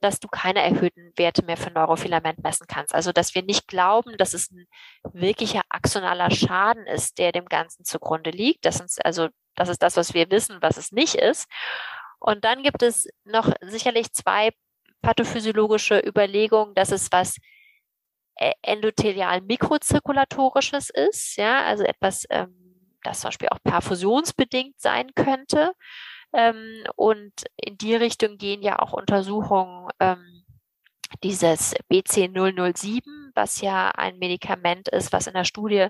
dass 0.00 0.20
du 0.20 0.28
keine 0.28 0.62
erhöhten 0.62 1.12
Werte 1.16 1.44
mehr 1.44 1.56
für 1.56 1.70
Neurofilament 1.70 2.42
messen 2.42 2.66
kannst. 2.68 2.94
Also 2.94 3.12
dass 3.12 3.34
wir 3.34 3.42
nicht 3.42 3.68
glauben, 3.68 4.16
dass 4.16 4.34
es 4.34 4.50
ein 4.50 4.66
wirklicher 5.12 5.62
axonaler 5.68 6.30
Schaden 6.30 6.86
ist, 6.86 7.18
der 7.18 7.32
dem 7.32 7.46
Ganzen 7.46 7.84
zugrunde 7.84 8.30
liegt. 8.30 8.64
Das 8.64 8.80
ist 8.80 9.04
also 9.04 9.28
das 9.56 9.68
ist 9.68 9.82
das, 9.82 9.96
was 9.96 10.14
wir 10.14 10.30
wissen, 10.30 10.58
was 10.60 10.76
es 10.76 10.92
nicht 10.92 11.16
ist. 11.16 11.48
Und 12.20 12.44
dann 12.44 12.62
gibt 12.62 12.82
es 12.82 13.08
noch 13.24 13.50
sicherlich 13.62 14.12
zwei 14.12 14.50
pathophysiologische 15.02 15.98
Überlegungen, 16.06 16.74
dass 16.74 16.92
es 16.92 17.10
was 17.10 17.36
äh, 18.36 18.52
endothelial 18.62 19.40
mikrozirkulatorisches 19.40 20.90
ist, 20.90 21.36
ja, 21.36 21.64
also 21.64 21.84
etwas, 21.84 22.26
ähm, 22.30 22.54
das 23.02 23.20
zum 23.20 23.28
Beispiel 23.28 23.48
auch 23.48 23.62
perfusionsbedingt 23.62 24.80
sein 24.80 25.14
könnte. 25.14 25.72
Ähm, 26.32 26.84
und 26.96 27.32
in 27.56 27.76
die 27.78 27.94
Richtung 27.96 28.36
gehen 28.38 28.62
ja 28.62 28.78
auch 28.78 28.92
Untersuchungen 28.92 29.88
ähm, 29.98 30.44
dieses 31.22 31.74
BC007, 31.90 33.02
was 33.34 33.60
ja 33.60 33.90
ein 33.90 34.18
Medikament 34.18 34.88
ist, 34.88 35.12
was 35.12 35.26
in 35.26 35.34
der 35.34 35.44
Studie 35.44 35.88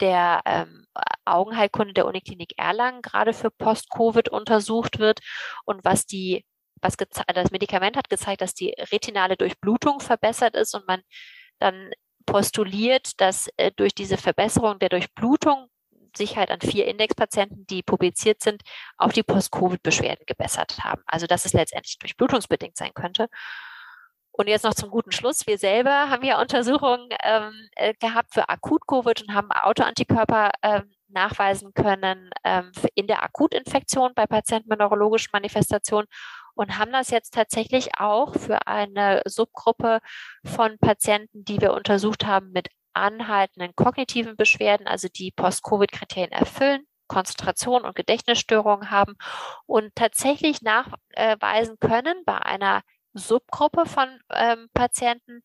der 0.00 0.42
ähm, 0.44 0.86
Augenheilkunde 1.24 1.94
der 1.94 2.06
Uniklinik 2.06 2.54
Erlangen 2.56 3.02
gerade 3.02 3.32
für 3.32 3.50
Post-Covid 3.50 4.28
untersucht 4.28 4.98
wird 4.98 5.20
und 5.64 5.84
was 5.84 6.06
die, 6.06 6.44
was 6.80 6.96
das 6.96 7.50
Medikament 7.50 7.96
hat 7.96 8.10
gezeigt, 8.10 8.40
dass 8.40 8.54
die 8.54 8.74
retinale 8.92 9.36
Durchblutung 9.36 10.00
verbessert 10.00 10.54
ist 10.54 10.74
und 10.74 10.86
man 10.86 11.02
dann 11.58 11.90
postuliert, 12.26 13.20
dass 13.20 13.48
äh, 13.56 13.70
durch 13.76 13.94
diese 13.94 14.16
Verbesserung 14.16 14.78
der 14.78 14.88
Durchblutung 14.88 15.68
sich 16.16 16.36
halt 16.36 16.50
an 16.50 16.60
vier 16.60 16.86
Indexpatienten, 16.86 17.66
die 17.66 17.82
publiziert 17.82 18.42
sind, 18.42 18.62
auch 18.96 19.12
die 19.12 19.22
Post-Covid-Beschwerden 19.22 20.24
gebessert 20.26 20.78
haben. 20.82 21.02
Also 21.06 21.26
dass 21.26 21.44
es 21.44 21.52
letztendlich 21.52 21.98
durchblutungsbedingt 21.98 22.76
sein 22.76 22.92
könnte. 22.94 23.28
Und 24.36 24.48
jetzt 24.48 24.64
noch 24.64 24.74
zum 24.74 24.90
guten 24.90 25.12
Schluss. 25.12 25.46
Wir 25.46 25.58
selber 25.58 26.10
haben 26.10 26.24
ja 26.24 26.40
Untersuchungen 26.40 27.08
ähm, 27.22 27.68
äh, 27.76 27.94
gehabt 27.94 28.34
für 28.34 28.48
Akut-Covid 28.48 29.22
und 29.22 29.32
haben 29.32 29.52
Autoantikörper 29.52 30.50
ähm, 30.60 30.90
nachweisen 31.06 31.72
können 31.72 32.30
ähm, 32.42 32.72
in 32.96 33.06
der 33.06 33.22
Akutinfektion 33.22 34.12
bei 34.12 34.26
Patienten 34.26 34.68
mit 34.68 34.80
neurologischen 34.80 35.30
Manifestationen 35.32 36.08
und 36.56 36.78
haben 36.78 36.90
das 36.90 37.10
jetzt 37.10 37.32
tatsächlich 37.34 38.00
auch 38.00 38.34
für 38.34 38.66
eine 38.66 39.22
Subgruppe 39.24 40.00
von 40.44 40.78
Patienten, 40.78 41.44
die 41.44 41.60
wir 41.60 41.72
untersucht 41.72 42.26
haben 42.26 42.50
mit 42.50 42.70
anhaltenden 42.92 43.76
kognitiven 43.76 44.36
Beschwerden, 44.36 44.88
also 44.88 45.06
die 45.06 45.30
Post-Covid-Kriterien 45.30 46.32
erfüllen, 46.32 46.88
Konzentration 47.06 47.84
und 47.84 47.94
Gedächtnisstörungen 47.94 48.90
haben 48.90 49.14
und 49.66 49.94
tatsächlich 49.94 50.60
nachweisen 50.62 51.78
können 51.78 52.24
bei 52.24 52.38
einer 52.38 52.82
Subgruppe 53.14 53.86
von 53.86 54.20
ähm, 54.30 54.68
Patienten, 54.74 55.42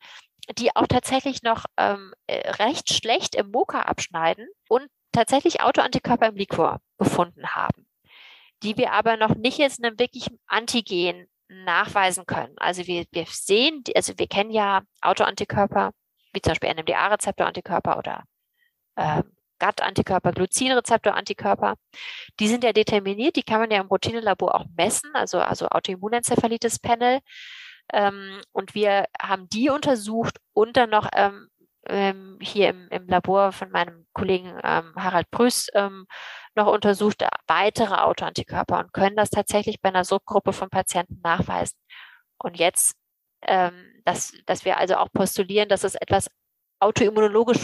die 0.58 0.75
auch 0.75 0.88
tatsächlich 0.88 1.43
noch 1.43 1.65
ähm, 1.77 2.13
äh, 2.27 2.49
recht 2.51 2.93
schlecht 2.93 3.36
im 3.36 3.51
Moka 3.51 3.82
abschneiden 3.82 4.47
und 4.67 4.88
tatsächlich 5.12 5.62
Autoantikörper 5.62 6.27
im 6.27 6.36
Liquor 6.36 6.82
gefunden 6.97 7.55
haben, 7.55 7.88
die 8.63 8.77
wir 8.77 8.93
aber 8.93 9.17
noch 9.17 9.36
nicht 9.36 9.58
jetzt 9.58 9.84
einem 9.84 9.99
wirklichen 9.99 10.39
Antigen 10.47 11.27
nachweisen 11.47 12.25
können. 12.25 12.55
Also 12.58 12.86
wir, 12.88 13.05
wir 13.12 13.25
sehen, 13.27 13.84
also 13.95 14.13
wir 14.17 14.27
kennen 14.27 14.51
ja 14.51 14.82
Autoantikörper 15.01 15.91
wie 16.34 16.41
zum 16.41 16.51
Beispiel 16.51 16.73
NMDA-Rezeptor-Antikörper 16.73 17.97
oder 17.97 18.23
äh, 18.95 19.23
GATT-Antikörper, 19.59 20.31
Glucinrezeptor-Antikörper. 20.31 21.75
Die 22.39 22.47
sind 22.47 22.63
ja 22.63 22.73
determiniert, 22.73 23.35
die 23.35 23.43
kann 23.43 23.59
man 23.59 23.71
ja 23.71 23.81
im 23.81 23.87
Routinelabor 23.87 24.55
auch 24.55 24.65
messen, 24.77 25.11
also, 25.13 25.39
also 25.39 25.67
Autoimmunenzephalitis-Panel. 25.67 27.19
Ähm, 27.93 28.41
und 28.51 28.75
wir 28.75 29.05
haben 29.21 29.49
die 29.49 29.69
untersucht 29.69 30.37
und 30.53 30.77
dann 30.77 30.91
noch 30.91 31.09
ähm, 31.13 31.49
ähm, 31.87 32.37
hier 32.41 32.69
im, 32.69 32.87
im 32.89 33.07
Labor 33.07 33.51
von 33.51 33.71
meinem 33.71 34.05
Kollegen 34.13 34.59
ähm, 34.63 34.93
Harald 34.95 35.29
Brüß 35.31 35.69
ähm, 35.73 36.05
noch 36.55 36.67
untersucht 36.67 37.23
weitere 37.47 37.95
Autoantikörper 37.95 38.79
und 38.79 38.93
können 38.93 39.15
das 39.15 39.29
tatsächlich 39.29 39.81
bei 39.81 39.89
einer 39.89 40.03
Subgruppe 40.03 40.53
von 40.53 40.69
Patienten 40.69 41.19
nachweisen. 41.23 41.77
Und 42.37 42.57
jetzt 42.57 42.95
ähm, 43.41 44.01
dass, 44.05 44.33
dass 44.45 44.65
wir 44.65 44.77
also 44.77 44.95
auch 44.95 45.11
postulieren, 45.11 45.69
dass 45.69 45.83
es 45.83 45.95
etwas 45.95 46.29
autoimmunologisch 46.79 47.59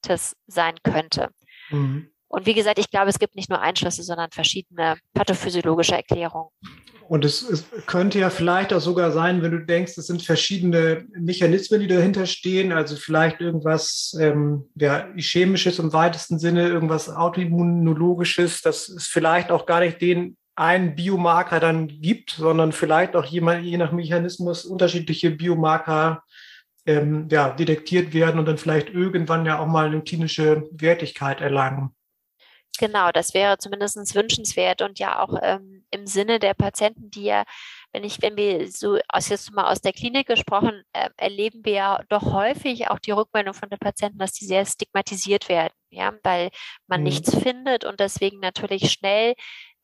Vermitteltes 0.00 0.36
sein 0.46 0.74
könnte. 0.82 1.28
Mhm. 1.70 2.10
Und 2.28 2.46
wie 2.46 2.54
gesagt, 2.54 2.78
ich 2.78 2.90
glaube, 2.90 3.10
es 3.10 3.18
gibt 3.18 3.34
nicht 3.34 3.50
nur 3.50 3.60
Einschlüsse, 3.60 4.02
sondern 4.04 4.30
verschiedene 4.30 4.96
pathophysiologische 5.14 5.96
Erklärungen. 5.96 6.50
Und 7.08 7.24
es, 7.24 7.42
es, 7.42 7.64
könnte 7.86 8.20
ja 8.20 8.30
vielleicht 8.30 8.72
auch 8.72 8.80
sogar 8.80 9.10
sein, 9.10 9.42
wenn 9.42 9.50
du 9.50 9.58
denkst, 9.58 9.98
es 9.98 10.06
sind 10.06 10.22
verschiedene 10.22 11.06
Mechanismen, 11.10 11.80
die 11.80 11.88
dahinter 11.88 12.26
stehen, 12.26 12.70
also 12.70 12.94
vielleicht 12.94 13.40
irgendwas 13.40 14.16
ähm, 14.20 14.70
ja, 14.76 15.08
chemisches 15.16 15.80
im 15.80 15.92
weitesten 15.92 16.38
Sinne, 16.38 16.68
irgendwas 16.68 17.08
autoimmunologisches, 17.08 18.62
dass 18.62 18.88
es 18.88 19.08
vielleicht 19.08 19.50
auch 19.50 19.66
gar 19.66 19.80
nicht 19.80 20.00
den 20.00 20.36
einen 20.54 20.94
Biomarker 20.94 21.58
dann 21.58 21.88
gibt, 21.88 22.30
sondern 22.30 22.70
vielleicht 22.70 23.16
auch 23.16 23.24
je, 23.24 23.40
je 23.60 23.76
nach 23.76 23.90
Mechanismus 23.90 24.64
unterschiedliche 24.64 25.32
Biomarker 25.32 26.22
ähm, 26.86 27.28
ja, 27.30 27.50
detektiert 27.50 28.12
werden 28.14 28.38
und 28.38 28.46
dann 28.46 28.58
vielleicht 28.58 28.90
irgendwann 28.90 29.46
ja 29.46 29.58
auch 29.58 29.66
mal 29.66 29.86
eine 29.86 30.02
klinische 30.02 30.68
Wertigkeit 30.72 31.40
erlangen. 31.40 31.94
Genau, 32.78 33.10
das 33.12 33.34
wäre 33.34 33.58
zumindest 33.58 34.14
wünschenswert 34.14 34.80
und 34.80 34.98
ja 34.98 35.22
auch 35.22 35.34
ähm, 35.42 35.84
im 35.90 36.06
Sinne 36.06 36.38
der 36.38 36.54
Patienten, 36.54 37.10
die 37.10 37.24
ja, 37.24 37.44
wenn 37.92 38.04
ich, 38.04 38.22
wenn 38.22 38.36
wir 38.36 38.70
so 38.70 38.98
aus 39.08 39.28
jetzt 39.28 39.52
mal 39.52 39.70
aus 39.70 39.80
der 39.80 39.92
Klinik 39.92 40.28
gesprochen, 40.28 40.82
äh, 40.92 41.10
erleben 41.16 41.64
wir 41.64 41.72
ja 41.72 42.00
doch 42.08 42.32
häufig 42.32 42.88
auch 42.88 42.98
die 42.98 43.10
Rückmeldung 43.10 43.54
von 43.54 43.68
den 43.68 43.78
Patienten, 43.78 44.18
dass 44.18 44.32
die 44.32 44.46
sehr 44.46 44.64
stigmatisiert 44.64 45.48
werden, 45.48 45.74
ja, 45.90 46.14
weil 46.22 46.50
man 46.86 47.00
mhm. 47.00 47.04
nichts 47.04 47.36
findet 47.36 47.84
und 47.84 48.00
deswegen 48.00 48.40
natürlich 48.40 48.90
schnell 48.92 49.34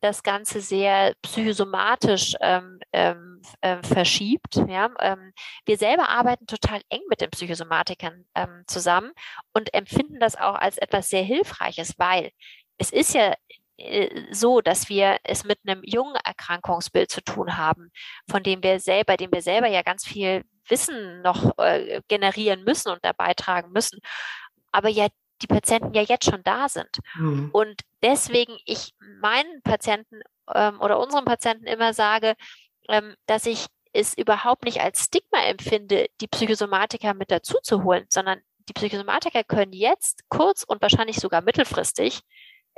das 0.01 0.23
Ganze 0.23 0.61
sehr 0.61 1.15
psychosomatisch 1.23 2.35
ähm, 2.41 2.81
ähm, 2.93 3.41
äh, 3.61 3.83
verschiebt. 3.83 4.57
Ja? 4.69 4.91
Ähm, 5.01 5.33
wir 5.65 5.79
selber 5.79 6.09
arbeiten 6.09 6.47
total 6.47 6.81
eng 6.89 7.03
mit 7.09 7.21
den 7.21 7.31
Psychosomatikern 7.31 8.25
ähm, 8.35 8.65
zusammen 8.67 9.13
und 9.53 9.73
empfinden 9.75 10.21
das 10.21 10.37
auch 10.37 10.55
als 10.55 10.79
etwas 10.79 11.09
sehr 11.09 11.23
Hilfreiches, 11.23 11.95
weil 11.99 12.31
es 12.79 12.91
ist 12.91 13.15
ja 13.15 13.35
äh, 13.79 14.33
so, 14.33 14.61
dass 14.61 14.89
wir 14.89 15.19
es 15.25 15.45
mit 15.45 15.59
einem 15.67 15.83
jungen 15.85 16.17
Erkrankungsbild 16.25 17.11
zu 17.11 17.23
tun 17.23 17.57
haben, 17.57 17.91
von 18.29 18.43
dem 18.43 18.63
wir 18.63 18.81
selber, 18.81 19.17
dem 19.17 19.33
wir 19.33 19.43
selber 19.43 19.69
ja 19.69 19.83
ganz 19.83 20.07
viel 20.07 20.45
Wissen 20.69 21.23
noch 21.23 21.57
äh, 21.59 22.03
generieren 22.09 22.65
müssen 22.65 22.91
und 22.91 23.05
dabei 23.05 23.35
tragen 23.35 23.73
müssen. 23.73 24.01
Aber 24.73 24.89
ja 24.89 25.09
die 25.43 25.47
Patienten 25.47 25.95
ja 25.95 26.03
jetzt 26.03 26.25
schon 26.25 26.43
da 26.43 26.69
sind. 26.69 26.99
Mhm. 27.17 27.51
Und 27.53 27.83
deswegen 28.03 28.57
ich 28.65 28.95
meinen 29.21 29.63
Patienten 29.63 30.21
ähm, 30.55 30.81
oder 30.81 30.99
unseren 30.99 31.25
Patienten 31.25 31.67
immer 31.67 31.93
sage, 31.93 32.35
ähm, 32.89 33.15
dass 33.27 33.47
ich 33.47 33.67
es 33.93 34.17
überhaupt 34.17 34.65
nicht 34.65 34.81
als 34.81 35.05
Stigma 35.05 35.41
empfinde, 35.45 36.07
die 36.21 36.29
Psychosomatiker 36.29 37.15
mit 37.15 37.31
dazu 37.31 37.59
zu 37.63 37.83
holen, 37.83 38.07
sondern 38.09 38.41
die 38.69 38.73
Psychosomatiker 38.73 39.45
können 39.45 39.73
jetzt 39.73 40.25
kurz 40.29 40.63
und 40.63 40.83
wahrscheinlich 40.83 41.17
sogar 41.17 41.41
mittelfristig 41.41 42.21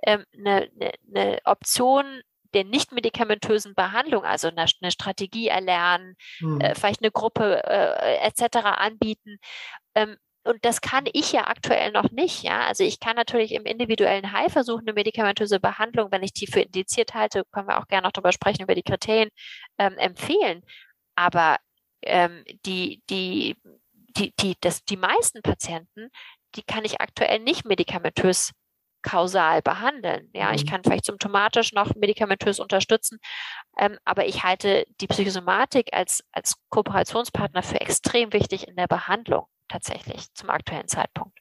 ähm, 0.04 0.24
eine, 0.36 0.70
eine, 0.80 0.92
eine 1.14 1.38
Option 1.44 2.22
der 2.54 2.64
nicht 2.64 2.92
medikamentösen 2.92 3.74
Behandlung, 3.74 4.24
also 4.24 4.48
eine, 4.48 4.64
eine 4.80 4.90
Strategie 4.90 5.48
erlernen, 5.48 6.16
hm. 6.38 6.60
äh, 6.60 6.74
vielleicht 6.74 7.02
eine 7.02 7.10
Gruppe 7.10 7.62
äh, 7.64 8.26
etc. 8.26 8.56
anbieten. 8.64 9.38
Ähm, 9.94 10.16
und 10.48 10.64
das 10.64 10.80
kann 10.80 11.04
ich 11.12 11.32
ja 11.32 11.46
aktuell 11.46 11.92
noch 11.92 12.10
nicht. 12.10 12.42
Ja, 12.42 12.66
also 12.66 12.82
ich 12.82 13.00
kann 13.00 13.16
natürlich 13.16 13.52
im 13.52 13.66
individuellen 13.66 14.32
Heilversuch 14.32 14.80
eine 14.80 14.94
medikamentöse 14.94 15.60
Behandlung, 15.60 16.10
wenn 16.10 16.22
ich 16.22 16.32
die 16.32 16.46
für 16.46 16.60
indiziert 16.60 17.12
halte, 17.12 17.44
können 17.52 17.68
wir 17.68 17.78
auch 17.78 17.86
gerne 17.86 18.06
noch 18.06 18.12
darüber 18.12 18.32
sprechen 18.32 18.62
über 18.62 18.74
die 18.74 18.82
Kriterien 18.82 19.28
ähm, 19.78 19.98
empfehlen. 19.98 20.62
Aber 21.16 21.58
ähm, 22.02 22.44
die 22.64 23.02
die 23.10 23.56
die 24.16 24.32
die 24.40 24.56
das 24.60 24.84
die 24.84 24.96
meisten 24.96 25.42
Patienten, 25.42 26.08
die 26.54 26.62
kann 26.62 26.84
ich 26.86 27.00
aktuell 27.02 27.40
nicht 27.40 27.66
medikamentös 27.66 28.52
kausal 29.02 29.60
behandeln. 29.60 30.30
Ja, 30.32 30.48
mhm. 30.48 30.54
ich 30.54 30.66
kann 30.66 30.82
vielleicht 30.82 31.04
symptomatisch 31.04 31.72
noch 31.72 31.94
medikamentös 31.94 32.58
unterstützen, 32.58 33.18
ähm, 33.78 33.98
aber 34.06 34.26
ich 34.26 34.44
halte 34.44 34.86
die 35.02 35.08
Psychosomatik 35.08 35.90
als, 35.92 36.24
als 36.32 36.56
Kooperationspartner 36.70 37.62
für 37.62 37.80
extrem 37.82 38.32
wichtig 38.32 38.66
in 38.66 38.76
der 38.76 38.88
Behandlung 38.88 39.46
tatsächlich 39.68 40.32
zum 40.34 40.50
aktuellen 40.50 40.88
Zeitpunkt. 40.88 41.38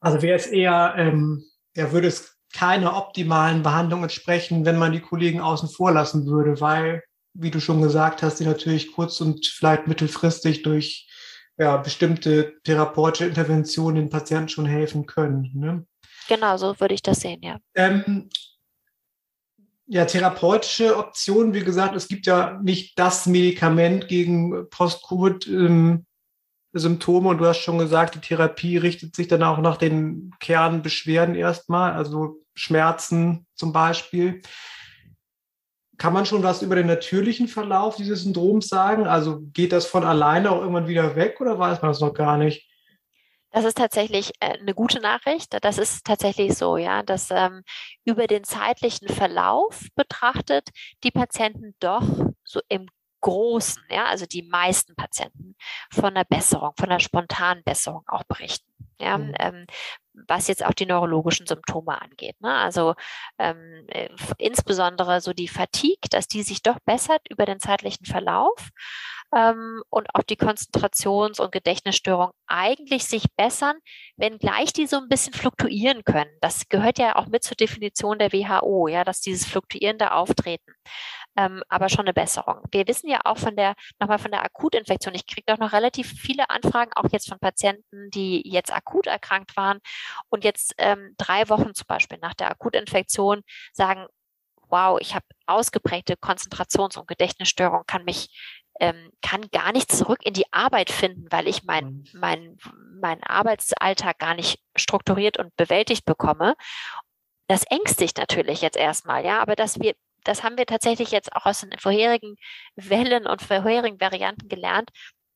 Also 0.00 0.22
wäre 0.22 0.36
es 0.36 0.46
eher, 0.46 0.94
ähm, 0.96 1.44
ja, 1.74 1.92
würde 1.92 2.08
es 2.08 2.36
keiner 2.54 2.96
optimalen 2.96 3.62
Behandlung 3.62 4.02
entsprechen, 4.02 4.64
wenn 4.64 4.78
man 4.78 4.92
die 4.92 5.00
Kollegen 5.00 5.40
außen 5.40 5.68
vor 5.68 5.92
lassen 5.92 6.26
würde, 6.26 6.60
weil, 6.60 7.02
wie 7.34 7.50
du 7.50 7.60
schon 7.60 7.82
gesagt 7.82 8.22
hast, 8.22 8.40
die 8.40 8.44
natürlich 8.44 8.92
kurz- 8.92 9.20
und 9.20 9.46
vielleicht 9.46 9.86
mittelfristig 9.86 10.62
durch 10.62 11.08
ja, 11.58 11.76
bestimmte 11.76 12.54
therapeutische 12.62 13.26
Interventionen 13.26 13.96
den 13.96 14.10
Patienten 14.10 14.48
schon 14.48 14.66
helfen 14.66 15.06
können. 15.06 15.50
Ne? 15.54 15.86
Genau, 16.28 16.56
so 16.56 16.78
würde 16.78 16.94
ich 16.94 17.02
das 17.02 17.20
sehen, 17.20 17.40
ja. 17.42 17.58
Ähm, 17.74 18.30
ja, 19.86 20.04
therapeutische 20.04 20.96
Optionen, 20.96 21.54
wie 21.54 21.64
gesagt, 21.64 21.96
es 21.96 22.08
gibt 22.08 22.26
ja 22.26 22.60
nicht 22.62 22.98
das 22.98 23.26
Medikament 23.26 24.06
gegen 24.06 24.68
Post-Covid. 24.68 25.46
Ähm, 25.48 26.06
Symptome 26.72 27.30
und 27.30 27.38
du 27.38 27.46
hast 27.46 27.58
schon 27.58 27.78
gesagt, 27.78 28.14
die 28.14 28.20
Therapie 28.20 28.76
richtet 28.76 29.16
sich 29.16 29.28
dann 29.28 29.42
auch 29.42 29.58
nach 29.58 29.76
den 29.76 30.32
Kernbeschwerden 30.40 31.34
erstmal, 31.34 31.92
also 31.92 32.42
Schmerzen 32.54 33.46
zum 33.54 33.72
Beispiel. 33.72 34.42
Kann 35.96 36.12
man 36.12 36.26
schon 36.26 36.42
was 36.42 36.62
über 36.62 36.76
den 36.76 36.86
natürlichen 36.86 37.48
Verlauf 37.48 37.96
dieses 37.96 38.22
Syndroms 38.22 38.68
sagen? 38.68 39.06
Also 39.06 39.40
geht 39.52 39.72
das 39.72 39.86
von 39.86 40.04
alleine 40.04 40.50
auch 40.50 40.60
irgendwann 40.60 40.86
wieder 40.86 41.16
weg 41.16 41.40
oder 41.40 41.58
weiß 41.58 41.82
man 41.82 41.90
das 41.90 42.00
noch 42.00 42.14
gar 42.14 42.36
nicht? 42.36 42.68
Das 43.50 43.64
ist 43.64 43.78
tatsächlich 43.78 44.32
äh, 44.40 44.58
eine 44.58 44.74
gute 44.74 45.00
Nachricht. 45.00 45.56
Das 45.62 45.78
ist 45.78 46.04
tatsächlich 46.04 46.54
so, 46.54 46.76
ja, 46.76 47.02
dass 47.02 47.30
ähm, 47.30 47.62
über 48.04 48.26
den 48.26 48.44
zeitlichen 48.44 49.08
Verlauf 49.08 49.86
betrachtet 49.96 50.68
die 51.02 51.10
Patienten 51.10 51.74
doch 51.80 52.04
so 52.44 52.60
im 52.68 52.86
Großen, 53.20 53.82
ja, 53.90 54.06
also 54.06 54.26
die 54.26 54.42
meisten 54.42 54.94
Patienten 54.94 55.56
von 55.90 56.06
einer 56.06 56.24
Besserung, 56.24 56.72
von 56.78 56.90
einer 56.90 57.00
spontanen 57.00 57.64
Besserung 57.64 58.04
auch 58.06 58.24
berichten. 58.24 58.68
Ja, 59.00 59.18
mhm. 59.18 59.34
ähm, 59.38 59.66
was 60.26 60.48
jetzt 60.48 60.64
auch 60.64 60.72
die 60.72 60.86
neurologischen 60.86 61.46
Symptome 61.46 62.00
angeht. 62.00 62.40
Ne? 62.40 62.52
Also 62.52 62.94
ähm, 63.38 63.86
äh, 63.88 64.08
insbesondere 64.38 65.20
so 65.20 65.32
die 65.32 65.46
Fatigue, 65.46 66.08
dass 66.10 66.26
die 66.26 66.42
sich 66.42 66.62
doch 66.62 66.78
bessert 66.80 67.22
über 67.30 67.46
den 67.46 67.60
zeitlichen 67.60 68.06
Verlauf 68.06 68.70
ähm, 69.34 69.82
und 69.90 70.08
auch 70.14 70.22
die 70.22 70.36
Konzentrations- 70.36 71.40
und 71.40 71.52
Gedächtnisstörung 71.52 72.30
eigentlich 72.46 73.04
sich 73.04 73.24
bessern, 73.36 73.76
wenngleich 74.16 74.72
die 74.72 74.86
so 74.86 74.96
ein 74.96 75.08
bisschen 75.08 75.34
fluktuieren 75.34 76.04
können. 76.04 76.30
Das 76.40 76.68
gehört 76.68 76.98
ja 76.98 77.16
auch 77.16 77.26
mit 77.26 77.42
zur 77.44 77.56
Definition 77.56 78.18
der 78.18 78.32
WHO, 78.32 78.88
ja, 78.88 79.04
dass 79.04 79.20
dieses 79.20 79.46
fluktuierende 79.46 80.12
Auftreten 80.12 80.72
ähm, 81.38 81.62
aber 81.68 81.88
schon 81.88 82.00
eine 82.00 82.12
Besserung. 82.14 82.62
Wir 82.72 82.86
wissen 82.88 83.08
ja 83.08 83.20
auch 83.24 83.38
von 83.38 83.54
der, 83.54 83.74
nochmal 84.00 84.18
von 84.18 84.32
der 84.32 84.44
Akutinfektion, 84.44 85.14
ich 85.14 85.26
kriege 85.26 85.44
doch 85.46 85.58
noch 85.58 85.72
relativ 85.72 86.08
viele 86.08 86.50
Anfragen, 86.50 86.90
auch 86.96 87.06
jetzt 87.12 87.28
von 87.28 87.38
Patienten, 87.38 88.10
die 88.10 88.42
jetzt 88.44 88.72
akut 88.72 89.06
erkrankt 89.06 89.56
waren 89.56 89.78
und 90.30 90.42
jetzt 90.44 90.74
ähm, 90.78 91.14
drei 91.16 91.48
Wochen 91.48 91.74
zum 91.74 91.86
Beispiel 91.86 92.18
nach 92.20 92.34
der 92.34 92.50
Akutinfektion 92.50 93.42
sagen, 93.72 94.06
wow, 94.68 94.98
ich 95.00 95.14
habe 95.14 95.24
ausgeprägte 95.46 96.14
Konzentrations- 96.14 96.98
und 96.98 97.06
Gedächtnisstörung, 97.06 97.84
kann 97.86 98.04
mich 98.04 98.28
ähm, 98.80 99.12
kann 99.22 99.48
gar 99.50 99.72
nicht 99.72 99.90
zurück 99.90 100.20
in 100.24 100.34
die 100.34 100.52
Arbeit 100.52 100.90
finden, 100.90 101.26
weil 101.30 101.48
ich 101.48 101.64
mein, 101.64 101.84
mhm. 101.84 102.06
mein, 102.14 102.58
mein 103.00 103.22
Arbeitsalltag 103.22 104.18
gar 104.18 104.34
nicht 104.34 104.60
strukturiert 104.76 105.38
und 105.38 105.56
bewältigt 105.56 106.04
bekomme. 106.04 106.54
Das 107.46 107.64
ängstigt 107.64 108.18
natürlich 108.18 108.60
jetzt 108.60 108.76
erstmal, 108.76 109.24
ja, 109.24 109.40
aber 109.40 109.56
dass 109.56 109.80
wir 109.80 109.94
das 110.24 110.42
haben 110.42 110.58
wir 110.58 110.66
tatsächlich 110.66 111.10
jetzt 111.10 111.34
auch 111.34 111.46
aus 111.46 111.60
den 111.60 111.78
vorherigen 111.78 112.36
Wellen 112.76 113.26
und 113.26 113.40
vorherigen 113.40 114.00
Varianten 114.00 114.48
gelernt, 114.48 114.90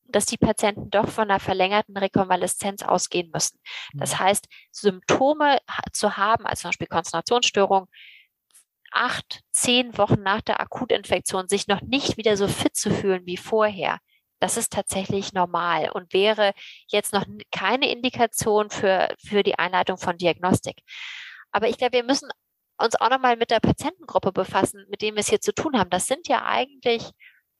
dass 0.05 0.25
die 0.25 0.37
Patienten 0.37 0.89
doch 0.89 1.09
von 1.09 1.29
einer 1.29 1.39
verlängerten 1.39 1.97
Rekonvaleszenz 1.97 2.83
ausgehen 2.83 3.31
müssen. 3.33 3.59
Das 3.93 4.13
mhm. 4.13 4.19
heißt, 4.19 4.47
Symptome 4.71 5.57
zu 5.91 6.17
haben, 6.17 6.45
als 6.45 6.61
zum 6.61 6.69
Beispiel 6.69 6.87
Konzentrationsstörung, 6.87 7.87
acht, 8.93 9.41
zehn 9.51 9.97
Wochen 9.97 10.21
nach 10.21 10.41
der 10.41 10.59
Akutinfektion 10.61 11.47
sich 11.47 11.67
noch 11.67 11.81
nicht 11.81 12.17
wieder 12.17 12.37
so 12.37 12.47
fit 12.47 12.75
zu 12.75 12.91
fühlen 12.91 13.25
wie 13.25 13.37
vorher. 13.37 13.99
Das 14.39 14.57
ist 14.57 14.73
tatsächlich 14.73 15.33
normal 15.33 15.89
und 15.91 16.13
wäre 16.13 16.53
jetzt 16.87 17.13
noch 17.13 17.25
keine 17.51 17.89
Indikation 17.89 18.69
für, 18.69 19.15
für 19.25 19.41
die 19.43 19.57
Einleitung 19.57 19.97
von 19.97 20.17
Diagnostik. 20.17 20.81
Aber 21.51 21.69
ich 21.69 21.77
glaube, 21.77 21.93
wir 21.93 22.03
müssen 22.03 22.29
uns 22.77 22.99
auch 22.99 23.09
nochmal 23.09 23.37
mit 23.37 23.51
der 23.51 23.59
Patientengruppe 23.59 24.31
befassen, 24.31 24.85
mit 24.89 25.01
denen 25.01 25.15
wir 25.15 25.21
es 25.21 25.29
hier 25.29 25.41
zu 25.41 25.53
tun 25.53 25.77
haben. 25.77 25.89
Das 25.89 26.07
sind 26.07 26.27
ja 26.27 26.45
eigentlich 26.45 27.11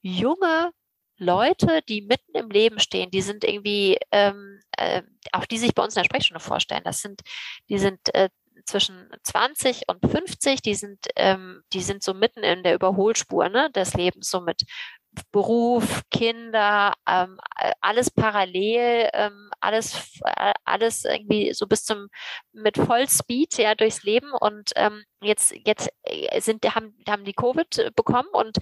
junge 0.02 0.72
Leute, 1.16 1.80
die 1.88 2.02
mitten 2.02 2.36
im 2.36 2.50
Leben 2.50 2.80
stehen, 2.80 3.10
die 3.10 3.22
sind 3.22 3.44
irgendwie, 3.44 3.98
ähm, 4.10 4.60
äh, 4.76 5.02
auch 5.32 5.46
die 5.46 5.58
sich 5.58 5.74
bei 5.74 5.82
uns 5.82 5.94
in 5.94 6.02
der 6.02 6.06
Sprechstunde 6.06 6.40
vorstellen. 6.40 6.82
Das 6.84 7.00
sind, 7.00 7.22
die 7.68 7.78
sind 7.78 8.12
äh, 8.14 8.28
zwischen 8.64 9.08
20 9.22 9.82
und 9.88 10.00
50, 10.10 10.62
die 10.62 10.74
sind, 10.74 11.06
ähm, 11.16 11.62
die 11.72 11.82
sind 11.82 12.02
so 12.02 12.14
mitten 12.14 12.42
in 12.42 12.62
der 12.62 12.74
Überholspur 12.74 13.48
ne, 13.48 13.70
des 13.72 13.94
Lebens, 13.94 14.30
so 14.30 14.40
mit 14.40 14.62
Beruf, 15.30 16.02
Kinder, 16.10 16.94
ähm, 17.08 17.38
alles 17.80 18.10
parallel, 18.10 19.10
ähm, 19.12 19.50
alles, 19.60 20.20
alles 20.64 21.04
irgendwie 21.04 21.52
so 21.52 21.66
bis 21.66 21.84
zum 21.84 22.08
mit 22.52 22.76
Vollspeed 22.76 23.56
ja 23.58 23.74
durchs 23.74 24.02
Leben. 24.02 24.32
Und 24.32 24.72
ähm, 24.76 25.04
jetzt 25.22 25.54
jetzt 25.66 25.88
äh, 26.02 26.40
sind 26.40 26.64
haben 26.74 26.96
haben 27.08 27.24
die 27.24 27.32
Covid 27.32 27.92
bekommen 27.94 28.28
und 28.32 28.58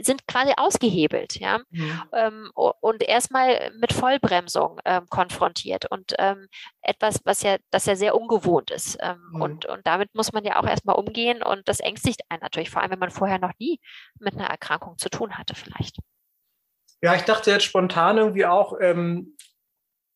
sind 0.00 0.26
quasi 0.26 0.52
ausgehebelt, 0.56 1.38
ja, 1.38 1.58
mhm. 1.70 2.02
ähm, 2.12 2.50
und 2.54 3.02
erstmal 3.02 3.72
mit 3.78 3.92
Vollbremsung 3.92 4.80
ähm, 4.84 5.08
konfrontiert 5.08 5.86
und 5.90 6.14
ähm, 6.18 6.48
etwas, 6.82 7.20
was 7.24 7.42
ja, 7.42 7.56
das 7.70 7.86
ja 7.86 7.96
sehr 7.96 8.14
ungewohnt 8.14 8.70
ist 8.70 8.98
ähm, 9.00 9.20
mhm. 9.32 9.42
und 9.42 9.66
und 9.66 9.86
damit 9.86 10.14
muss 10.14 10.32
man 10.32 10.44
ja 10.44 10.60
auch 10.60 10.66
erstmal 10.66 10.96
umgehen 10.96 11.42
und 11.42 11.68
das 11.68 11.80
ängstigt 11.80 12.22
einen 12.28 12.42
natürlich, 12.42 12.70
vor 12.70 12.82
allem 12.82 12.92
wenn 12.92 12.98
man 12.98 13.10
vorher 13.10 13.38
noch 13.38 13.52
nie 13.58 13.80
mit 14.18 14.34
einer 14.34 14.48
Erkrankung 14.48 14.98
zu 14.98 15.08
tun 15.08 15.36
hatte, 15.36 15.54
vielleicht. 15.54 15.98
Ja, 17.02 17.14
ich 17.14 17.22
dachte 17.22 17.50
jetzt 17.50 17.64
spontan 17.64 18.18
irgendwie 18.18 18.46
auch, 18.46 18.74
ähm, 18.80 19.36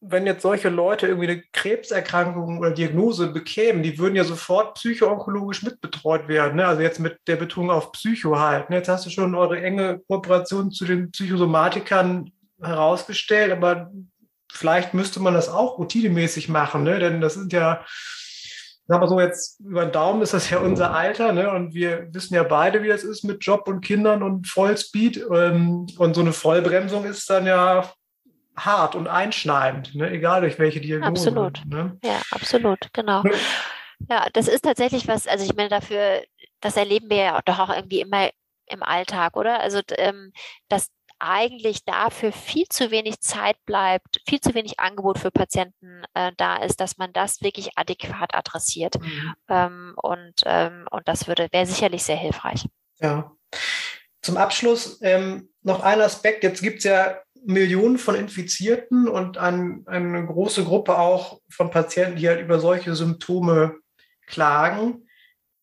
wenn 0.06 0.26
jetzt 0.26 0.42
solche 0.42 0.68
Leute 0.68 1.06
irgendwie 1.06 1.28
eine 1.28 1.42
Krebserkrankung 1.52 2.58
oder 2.58 2.70
Diagnose 2.70 3.28
bekämen, 3.28 3.82
die 3.82 3.98
würden 3.98 4.16
ja 4.16 4.24
sofort 4.24 4.74
psychoonkologisch 4.74 5.62
mitbetreut 5.62 6.28
werden. 6.28 6.56
Ne? 6.56 6.66
Also 6.66 6.82
jetzt 6.82 7.00
mit 7.00 7.18
der 7.26 7.36
Betonung 7.36 7.70
auf 7.70 7.92
Psycho 7.92 8.38
halt. 8.38 8.70
Ne? 8.70 8.76
Jetzt 8.76 8.88
hast 8.88 9.06
du 9.06 9.10
schon 9.10 9.34
eure 9.34 9.60
enge 9.60 10.00
Kooperation 10.06 10.70
zu 10.70 10.84
den 10.84 11.10
Psychosomatikern 11.10 12.30
herausgestellt, 12.60 13.52
aber 13.52 13.90
vielleicht 14.52 14.94
müsste 14.94 15.20
man 15.20 15.34
das 15.34 15.48
auch 15.48 15.78
routinemäßig 15.78 16.48
machen, 16.48 16.84
ne? 16.84 16.98
denn 16.98 17.20
das 17.20 17.34
sind 17.34 17.52
ja, 17.52 17.84
sagen 18.86 19.02
wir 19.02 19.08
so, 19.08 19.20
jetzt 19.20 19.60
über 19.60 19.86
den 19.86 19.92
Daumen 19.92 20.22
ist 20.22 20.34
das 20.34 20.50
ja 20.50 20.58
unser 20.58 20.94
Alter 20.94 21.32
ne? 21.32 21.50
und 21.50 21.74
wir 21.74 22.08
wissen 22.12 22.34
ja 22.34 22.42
beide, 22.42 22.82
wie 22.82 22.88
das 22.88 23.04
ist 23.04 23.24
mit 23.24 23.44
Job 23.44 23.66
und 23.68 23.80
Kindern 23.80 24.22
und 24.22 24.46
Vollspeed 24.46 25.26
ähm, 25.32 25.86
und 25.98 26.14
so 26.14 26.20
eine 26.20 26.32
Vollbremsung 26.32 27.04
ist 27.04 27.28
dann 27.28 27.46
ja 27.46 27.90
hart 28.56 28.94
und 28.94 29.08
einschneidend, 29.08 29.94
ne? 29.94 30.10
egal 30.10 30.42
durch 30.42 30.58
welche 30.58 30.80
Diagnose. 30.80 31.28
Absolut. 31.28 31.62
Ne? 31.66 31.98
Ja, 32.04 32.20
absolut, 32.30 32.92
genau. 32.92 33.22
Ja, 34.08 34.28
das 34.32 34.48
ist 34.48 34.62
tatsächlich 34.62 35.08
was, 35.08 35.26
also 35.26 35.44
ich 35.44 35.54
meine, 35.54 35.68
dafür, 35.68 36.22
das 36.60 36.76
erleben 36.76 37.10
wir 37.10 37.16
ja 37.16 37.40
doch 37.44 37.58
auch 37.58 37.74
irgendwie 37.74 38.00
immer 38.00 38.30
im 38.66 38.82
Alltag, 38.82 39.36
oder? 39.36 39.60
Also, 39.60 39.80
ähm, 39.96 40.32
dass 40.68 40.90
eigentlich 41.18 41.84
dafür 41.84 42.32
viel 42.32 42.66
zu 42.68 42.90
wenig 42.90 43.20
Zeit 43.20 43.56
bleibt, 43.64 44.20
viel 44.28 44.40
zu 44.40 44.54
wenig 44.54 44.80
Angebot 44.80 45.18
für 45.18 45.30
Patienten 45.30 46.02
äh, 46.14 46.32
da 46.36 46.56
ist, 46.56 46.80
dass 46.80 46.98
man 46.98 47.12
das 47.12 47.40
wirklich 47.40 47.78
adäquat 47.78 48.34
adressiert. 48.34 49.00
Mhm. 49.00 49.34
Ähm, 49.48 49.94
und, 49.96 50.34
ähm, 50.44 50.86
und 50.90 51.06
das 51.08 51.26
würde, 51.26 51.48
wäre 51.52 51.66
sicherlich 51.66 52.02
sehr 52.02 52.16
hilfreich. 52.16 52.66
Ja. 53.00 53.32
Zum 54.22 54.36
Abschluss 54.36 55.00
ähm, 55.02 55.50
noch 55.62 55.80
ein 55.80 56.00
Aspekt. 56.00 56.42
Jetzt 56.42 56.62
gibt 56.62 56.78
es 56.78 56.84
ja 56.84 57.18
Millionen 57.44 57.98
von 57.98 58.14
Infizierten 58.14 59.08
und 59.08 59.38
ein, 59.38 59.82
eine 59.86 60.24
große 60.24 60.64
Gruppe 60.64 60.98
auch 60.98 61.40
von 61.48 61.70
Patienten, 61.70 62.16
die 62.16 62.28
halt 62.28 62.40
über 62.40 62.58
solche 62.58 62.94
Symptome 62.94 63.76
klagen. 64.26 65.06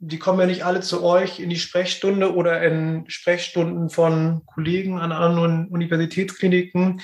die 0.04 0.20
kommen 0.20 0.40
ja 0.40 0.48
nicht 0.48 0.66
alle 0.66 0.82
zu 0.82 1.04
euch 1.04 1.40
in 1.40 1.50
die 1.50 1.60
Sprechstunde 1.60 2.36
oder 2.36 2.64
in 2.64 3.06
Sprechstunden 3.08 3.92
von 3.92 4.42
Kollegen 4.46 5.00
an 5.00 5.12
anderen 5.12 5.68
Universitätskliniken. 5.68 7.02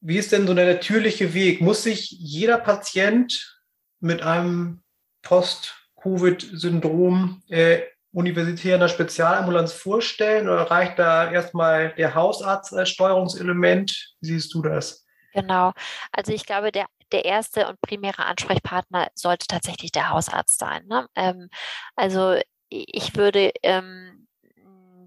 Wie 0.00 0.18
ist 0.18 0.32
denn 0.32 0.46
so 0.46 0.52
der 0.54 0.74
natürliche 0.74 1.32
Weg? 1.32 1.62
Muss 1.62 1.82
sich 1.82 2.10
jeder 2.10 2.58
Patient 2.58 3.58
mit 4.00 4.22
einem 4.22 4.82
Post-Covid-Syndrom 5.22 7.42
äh, 7.48 7.80
universitär 8.16 8.76
in 8.76 8.80
der 8.80 8.88
Spezialambulanz 8.88 9.74
vorstellen 9.74 10.48
oder 10.48 10.70
reicht 10.70 10.98
da 10.98 11.30
erstmal 11.30 11.94
der 11.96 12.14
Hausarzt 12.14 12.72
als 12.72 12.88
Steuerungselement? 12.88 14.14
Wie 14.22 14.26
siehst 14.26 14.54
du 14.54 14.62
das? 14.62 15.04
Genau. 15.34 15.72
Also 16.12 16.32
ich 16.32 16.46
glaube, 16.46 16.72
der, 16.72 16.86
der 17.12 17.26
erste 17.26 17.68
und 17.68 17.78
primäre 17.82 18.24
Ansprechpartner 18.24 19.08
sollte 19.14 19.46
tatsächlich 19.46 19.92
der 19.92 20.08
Hausarzt 20.08 20.58
sein. 20.58 20.86
Ne? 20.86 21.06
Ähm, 21.14 21.50
also 21.94 22.40
ich 22.70 23.16
würde 23.16 23.52
ähm, 23.62 24.26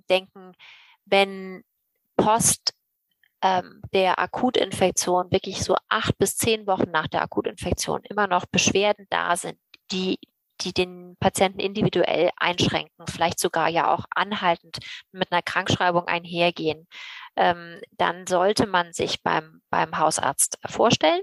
denken, 0.08 0.54
wenn 1.06 1.64
Post 2.16 2.76
ähm, 3.42 3.82
der 3.92 4.20
Akutinfektion 4.20 5.32
wirklich 5.32 5.64
so 5.64 5.76
acht 5.88 6.16
bis 6.20 6.38
zehn 6.38 6.68
Wochen 6.68 6.92
nach 6.92 7.08
der 7.08 7.24
Akutinfektion 7.24 8.04
immer 8.04 8.28
noch 8.28 8.46
Beschwerden 8.46 9.08
da 9.10 9.36
sind, 9.36 9.58
die 9.92 10.20
die 10.62 10.74
den 10.74 11.16
Patienten 11.20 11.60
individuell 11.60 12.32
einschränken, 12.38 13.06
vielleicht 13.08 13.40
sogar 13.40 13.70
ja 13.70 13.94
auch 13.94 14.06
anhaltend 14.16 14.80
mit 15.12 15.32
einer 15.32 15.42
Krankschreibung 15.42 16.08
einhergehen, 16.08 16.88
ähm, 17.36 17.80
dann 17.92 18.28
sollte 18.28 18.68
man 18.68 18.92
sich 18.94 19.24
beim, 19.24 19.62
beim 19.70 19.98
Hausarzt 19.98 20.58
vorstellen 20.68 21.22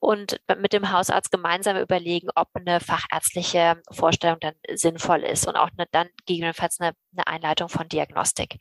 und 0.00 0.40
mit 0.58 0.72
dem 0.72 0.90
Hausarzt 0.92 1.30
gemeinsam 1.30 1.76
überlegen, 1.76 2.28
ob 2.34 2.48
eine 2.54 2.80
fachärztliche 2.80 3.80
Vorstellung 3.90 4.38
dann 4.40 4.54
sinnvoll 4.72 5.20
ist 5.20 5.46
und 5.46 5.56
auch 5.56 5.68
eine, 5.76 5.86
dann 5.92 6.08
gegebenenfalls 6.24 6.80
eine, 6.80 6.92
eine 7.12 7.26
Einleitung 7.26 7.68
von 7.68 7.88
Diagnostik. 7.88 8.56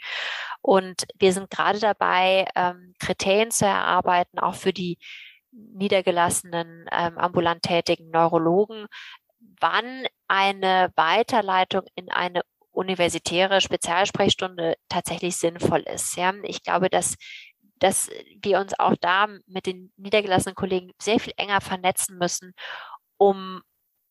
Und 0.61 1.05
wir 1.17 1.33
sind 1.33 1.49
gerade 1.49 1.79
dabei, 1.79 2.45
ähm, 2.55 2.93
Kriterien 2.99 3.51
zu 3.51 3.65
erarbeiten, 3.65 4.39
auch 4.39 4.55
für 4.55 4.73
die 4.73 4.97
niedergelassenen 5.51 6.85
ähm, 6.91 7.17
ambulant 7.17 7.63
tätigen 7.63 8.09
Neurologen, 8.09 8.87
wann 9.61 10.05
eine 10.27 10.91
Weiterleitung 10.95 11.83
in 11.95 12.11
eine 12.11 12.41
universitäre 12.71 13.61
Spezialsprechstunde 13.61 14.75
tatsächlich 14.89 15.37
sinnvoll 15.37 15.81
ist. 15.81 16.15
Ja, 16.17 16.33
ich 16.43 16.63
glaube, 16.63 16.89
dass 16.89 17.15
dass 17.79 18.09
wir 18.43 18.59
uns 18.59 18.77
auch 18.79 18.95
da 19.01 19.27
mit 19.47 19.65
den 19.65 19.91
niedergelassenen 19.97 20.53
Kollegen 20.55 20.91
sehr 21.01 21.19
viel 21.19 21.33
enger 21.37 21.61
vernetzen 21.61 22.17
müssen, 22.19 22.53
um 23.17 23.61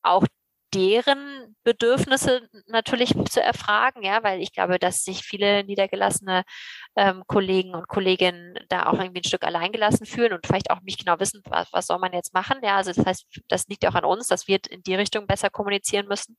auch 0.03 0.27
deren 0.75 1.57
Bedürfnisse 1.65 2.49
natürlich 2.67 3.15
zu 3.29 3.43
erfragen, 3.43 4.03
ja, 4.03 4.23
weil 4.23 4.41
ich 4.41 4.53
glaube, 4.53 4.79
dass 4.79 5.05
sich 5.05 5.23
viele 5.23 5.65
niedergelassene 5.65 6.45
ähm, 6.97 7.23
Kollegen 7.27 7.75
und 7.75 7.89
Kolleginnen 7.89 8.59
da 8.69 8.87
auch 8.87 8.99
irgendwie 8.99 9.21
ein 9.21 9.25
Stück 9.25 9.45
alleingelassen 9.45 10.07
fühlen 10.07 10.33
und 10.33 10.47
vielleicht 10.47 10.71
auch 10.71 10.81
nicht 10.83 10.99
genau 11.05 11.19
wissen, 11.19 11.43
was, 11.47 11.73
was 11.73 11.87
soll 11.87 11.99
man 11.99 12.13
jetzt 12.13 12.35
machen. 12.35 12.59
Ja, 12.63 12.77
also 12.77 12.93
das 12.93 13.05
heißt, 13.05 13.27
das 13.49 13.67
liegt 13.69 13.87
auch 13.87 13.95
an 13.95 14.05
uns, 14.05 14.29
dass 14.29 14.49
wir 14.49 14.59
in 14.71 14.83
die 14.83 14.95
Richtung 14.95 15.27
besser 15.27 15.51
kommunizieren 15.51 16.07
müssen, 16.07 16.37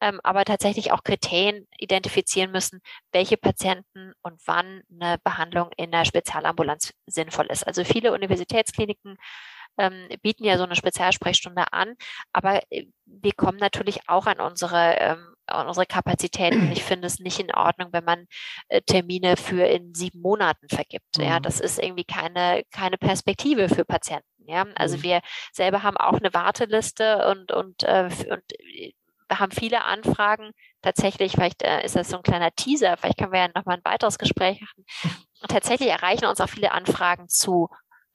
ähm, 0.00 0.20
aber 0.22 0.44
tatsächlich 0.44 0.92
auch 0.92 1.02
Kriterien 1.02 1.66
identifizieren 1.78 2.50
müssen, 2.50 2.80
welche 3.12 3.36
Patienten 3.36 4.12
und 4.22 4.40
wann 4.46 4.82
eine 4.90 5.18
Behandlung 5.24 5.70
in 5.76 5.90
der 5.90 6.04
Spezialambulanz 6.04 6.92
sinnvoll 7.06 7.46
ist. 7.46 7.66
Also 7.66 7.84
viele 7.84 8.12
Universitätskliniken 8.12 9.16
ähm, 9.78 10.08
bieten 10.22 10.44
ja 10.44 10.58
so 10.58 10.64
eine 10.64 10.76
Spezialsprechstunde 10.76 11.72
an, 11.72 11.94
aber 12.32 12.62
äh, 12.70 12.86
wir 13.06 13.32
kommen 13.32 13.58
natürlich 13.58 14.08
auch 14.08 14.26
an 14.26 14.40
unsere, 14.40 14.96
ähm, 14.98 15.34
an 15.46 15.66
unsere 15.66 15.86
Kapazitäten. 15.86 16.70
Ich 16.72 16.84
finde 16.84 17.06
es 17.06 17.18
nicht 17.18 17.40
in 17.40 17.52
Ordnung, 17.54 17.88
wenn 17.92 18.04
man 18.04 18.26
äh, 18.68 18.82
Termine 18.82 19.36
für 19.36 19.66
in 19.66 19.94
sieben 19.94 20.20
Monaten 20.20 20.68
vergibt. 20.68 21.18
Mhm. 21.18 21.24
Ja, 21.24 21.40
das 21.40 21.60
ist 21.60 21.78
irgendwie 21.78 22.04
keine, 22.04 22.62
keine 22.70 22.98
Perspektive 22.98 23.68
für 23.68 23.84
Patienten. 23.84 24.26
Ja, 24.46 24.66
also 24.74 24.96
mhm. 24.98 25.02
wir 25.02 25.20
selber 25.52 25.82
haben 25.82 25.96
auch 25.96 26.18
eine 26.18 26.32
Warteliste 26.34 27.26
und, 27.28 27.52
und, 27.52 27.82
äh, 27.82 28.08
und 28.30 28.42
äh, 28.58 28.92
haben 29.30 29.52
viele 29.52 29.84
Anfragen. 29.84 30.50
Tatsächlich, 30.82 31.32
vielleicht 31.32 31.62
äh, 31.62 31.84
ist 31.84 31.96
das 31.96 32.08
so 32.08 32.16
ein 32.16 32.22
kleiner 32.22 32.50
Teaser, 32.52 32.96
vielleicht 32.96 33.18
können 33.18 33.32
wir 33.32 33.40
ja 33.40 33.48
nochmal 33.54 33.76
ein 33.76 33.84
weiteres 33.84 34.18
Gespräch 34.18 34.60
machen. 34.60 34.84
Und 35.42 35.50
tatsächlich 35.50 35.88
erreichen 35.88 36.26
uns 36.26 36.40
auch 36.40 36.48
viele 36.48 36.72
Anfragen 36.72 37.28
zu 37.28 37.68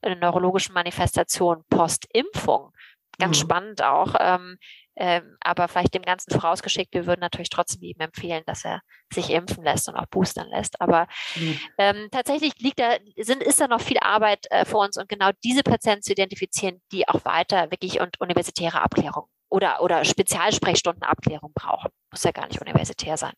eine 0.06 0.16
neurologische 0.16 0.72
Manifestation 0.72 1.64
post-Impfung. 1.68 2.72
Ganz 3.18 3.38
mhm. 3.38 3.42
spannend 3.42 3.82
auch. 3.82 4.14
Ähm, 4.18 4.58
ähm, 4.98 5.36
aber 5.40 5.68
vielleicht 5.68 5.94
dem 5.94 6.02
Ganzen 6.02 6.32
vorausgeschickt, 6.32 6.94
wir 6.94 7.06
würden 7.06 7.20
natürlich 7.20 7.50
trotzdem 7.50 7.82
jedem 7.82 8.00
empfehlen, 8.00 8.42
dass 8.46 8.64
er 8.64 8.80
sich 9.12 9.30
impfen 9.30 9.62
lässt 9.62 9.88
und 9.88 9.94
auch 9.94 10.06
boostern 10.06 10.48
lässt. 10.48 10.80
Aber 10.80 11.06
mhm. 11.34 11.60
ähm, 11.76 12.08
tatsächlich 12.10 12.54
liegt 12.58 12.80
da, 12.80 12.96
sind, 13.18 13.42
ist 13.42 13.60
da 13.60 13.68
noch 13.68 13.80
viel 13.80 13.98
Arbeit 13.98 14.46
äh, 14.50 14.64
vor 14.64 14.84
uns 14.84 14.96
und 14.96 15.08
genau 15.08 15.30
diese 15.44 15.62
Patienten 15.62 16.02
zu 16.02 16.12
identifizieren, 16.12 16.80
die 16.92 17.06
auch 17.08 17.24
weiter 17.26 17.70
wirklich 17.70 18.00
und 18.00 18.18
universitäre 18.20 18.80
Abklärung 18.80 19.26
oder, 19.50 19.82
oder 19.82 20.02
Spezialsprechstundenabklärung 20.04 21.52
brauchen. 21.54 21.90
Muss 22.10 22.24
ja 22.24 22.32
gar 22.32 22.46
nicht 22.48 22.62
universitär 22.62 23.18
sein. 23.18 23.34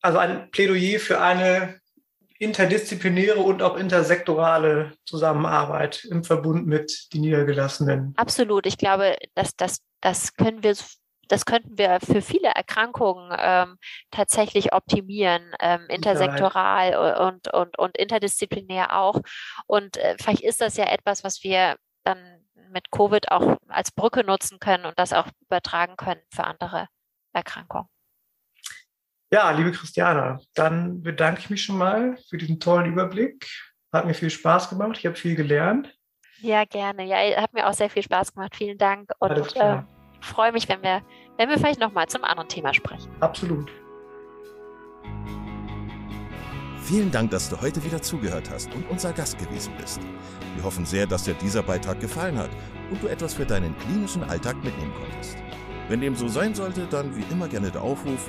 Also 0.00 0.18
ein 0.18 0.50
Plädoyer 0.50 0.98
für 0.98 1.20
eine 1.20 1.81
interdisziplinäre 2.42 3.38
und 3.38 3.62
auch 3.62 3.76
intersektorale 3.76 4.92
Zusammenarbeit 5.06 6.04
im 6.04 6.24
Verbund 6.24 6.66
mit 6.66 7.12
den 7.12 7.22
Niedergelassenen. 7.22 8.14
Absolut. 8.16 8.66
Ich 8.66 8.78
glaube, 8.78 9.16
dass 9.34 9.56
das, 9.56 9.78
das 10.00 10.34
können 10.34 10.62
wir 10.62 10.74
das 11.28 11.46
könnten 11.46 11.78
wir 11.78 11.98
für 12.00 12.20
viele 12.20 12.48
Erkrankungen 12.48 13.34
ähm, 13.38 13.78
tatsächlich 14.10 14.74
optimieren, 14.74 15.54
ähm, 15.60 15.86
intersektoral 15.88 17.16
und, 17.16 17.48
und, 17.54 17.78
und 17.78 17.96
interdisziplinär 17.96 18.98
auch. 18.98 19.18
Und 19.66 19.96
äh, 19.96 20.16
vielleicht 20.20 20.42
ist 20.42 20.60
das 20.60 20.76
ja 20.76 20.84
etwas, 20.84 21.24
was 21.24 21.42
wir 21.42 21.76
dann 22.04 22.18
mit 22.70 22.90
Covid 22.90 23.30
auch 23.30 23.56
als 23.68 23.92
Brücke 23.92 24.24
nutzen 24.24 24.58
können 24.58 24.84
und 24.84 24.98
das 24.98 25.14
auch 25.14 25.28
übertragen 25.40 25.96
können 25.96 26.20
für 26.34 26.44
andere 26.44 26.88
Erkrankungen. 27.32 27.88
Ja, 29.32 29.50
liebe 29.50 29.72
Christiana, 29.72 30.38
dann 30.52 31.00
bedanke 31.00 31.40
ich 31.40 31.48
mich 31.48 31.64
schon 31.64 31.78
mal 31.78 32.18
für 32.28 32.36
diesen 32.36 32.60
tollen 32.60 32.84
Überblick. 32.84 33.48
Hat 33.90 34.04
mir 34.04 34.12
viel 34.12 34.28
Spaß 34.28 34.68
gemacht. 34.68 34.98
Ich 34.98 35.06
habe 35.06 35.16
viel 35.16 35.34
gelernt. 35.34 35.90
Ja, 36.42 36.66
gerne. 36.66 37.06
Ja, 37.06 37.40
hat 37.40 37.54
mir 37.54 37.66
auch 37.66 37.72
sehr 37.72 37.88
viel 37.88 38.02
Spaß 38.02 38.34
gemacht. 38.34 38.54
Vielen 38.54 38.76
Dank. 38.76 39.10
Und 39.20 39.56
äh, 39.56 39.82
freue 40.20 40.52
mich, 40.52 40.68
wenn 40.68 40.82
wir, 40.82 41.00
wenn 41.38 41.48
wir 41.48 41.56
vielleicht 41.56 41.80
nochmal 41.80 42.08
zum 42.08 42.24
anderen 42.24 42.50
Thema 42.50 42.74
sprechen. 42.74 43.10
Absolut. 43.20 43.70
Vielen 46.82 47.10
Dank, 47.10 47.30
dass 47.30 47.48
du 47.48 47.58
heute 47.58 47.82
wieder 47.84 48.02
zugehört 48.02 48.50
hast 48.50 48.74
und 48.74 48.84
unser 48.90 49.14
Gast 49.14 49.38
gewesen 49.38 49.72
bist. 49.78 50.00
Wir 50.56 50.64
hoffen 50.64 50.84
sehr, 50.84 51.06
dass 51.06 51.24
dir 51.24 51.34
dieser 51.34 51.62
Beitrag 51.62 51.98
gefallen 52.00 52.36
hat 52.36 52.50
und 52.90 53.02
du 53.02 53.06
etwas 53.06 53.32
für 53.32 53.46
deinen 53.46 53.74
klinischen 53.78 54.24
Alltag 54.24 54.62
mitnehmen 54.62 54.92
konntest. 54.92 55.38
Wenn 55.88 56.02
dem 56.02 56.16
so 56.16 56.28
sein 56.28 56.54
sollte, 56.54 56.86
dann 56.90 57.16
wie 57.16 57.24
immer 57.32 57.48
gerne 57.48 57.70
der 57.70 57.82
Aufruf, 57.82 58.28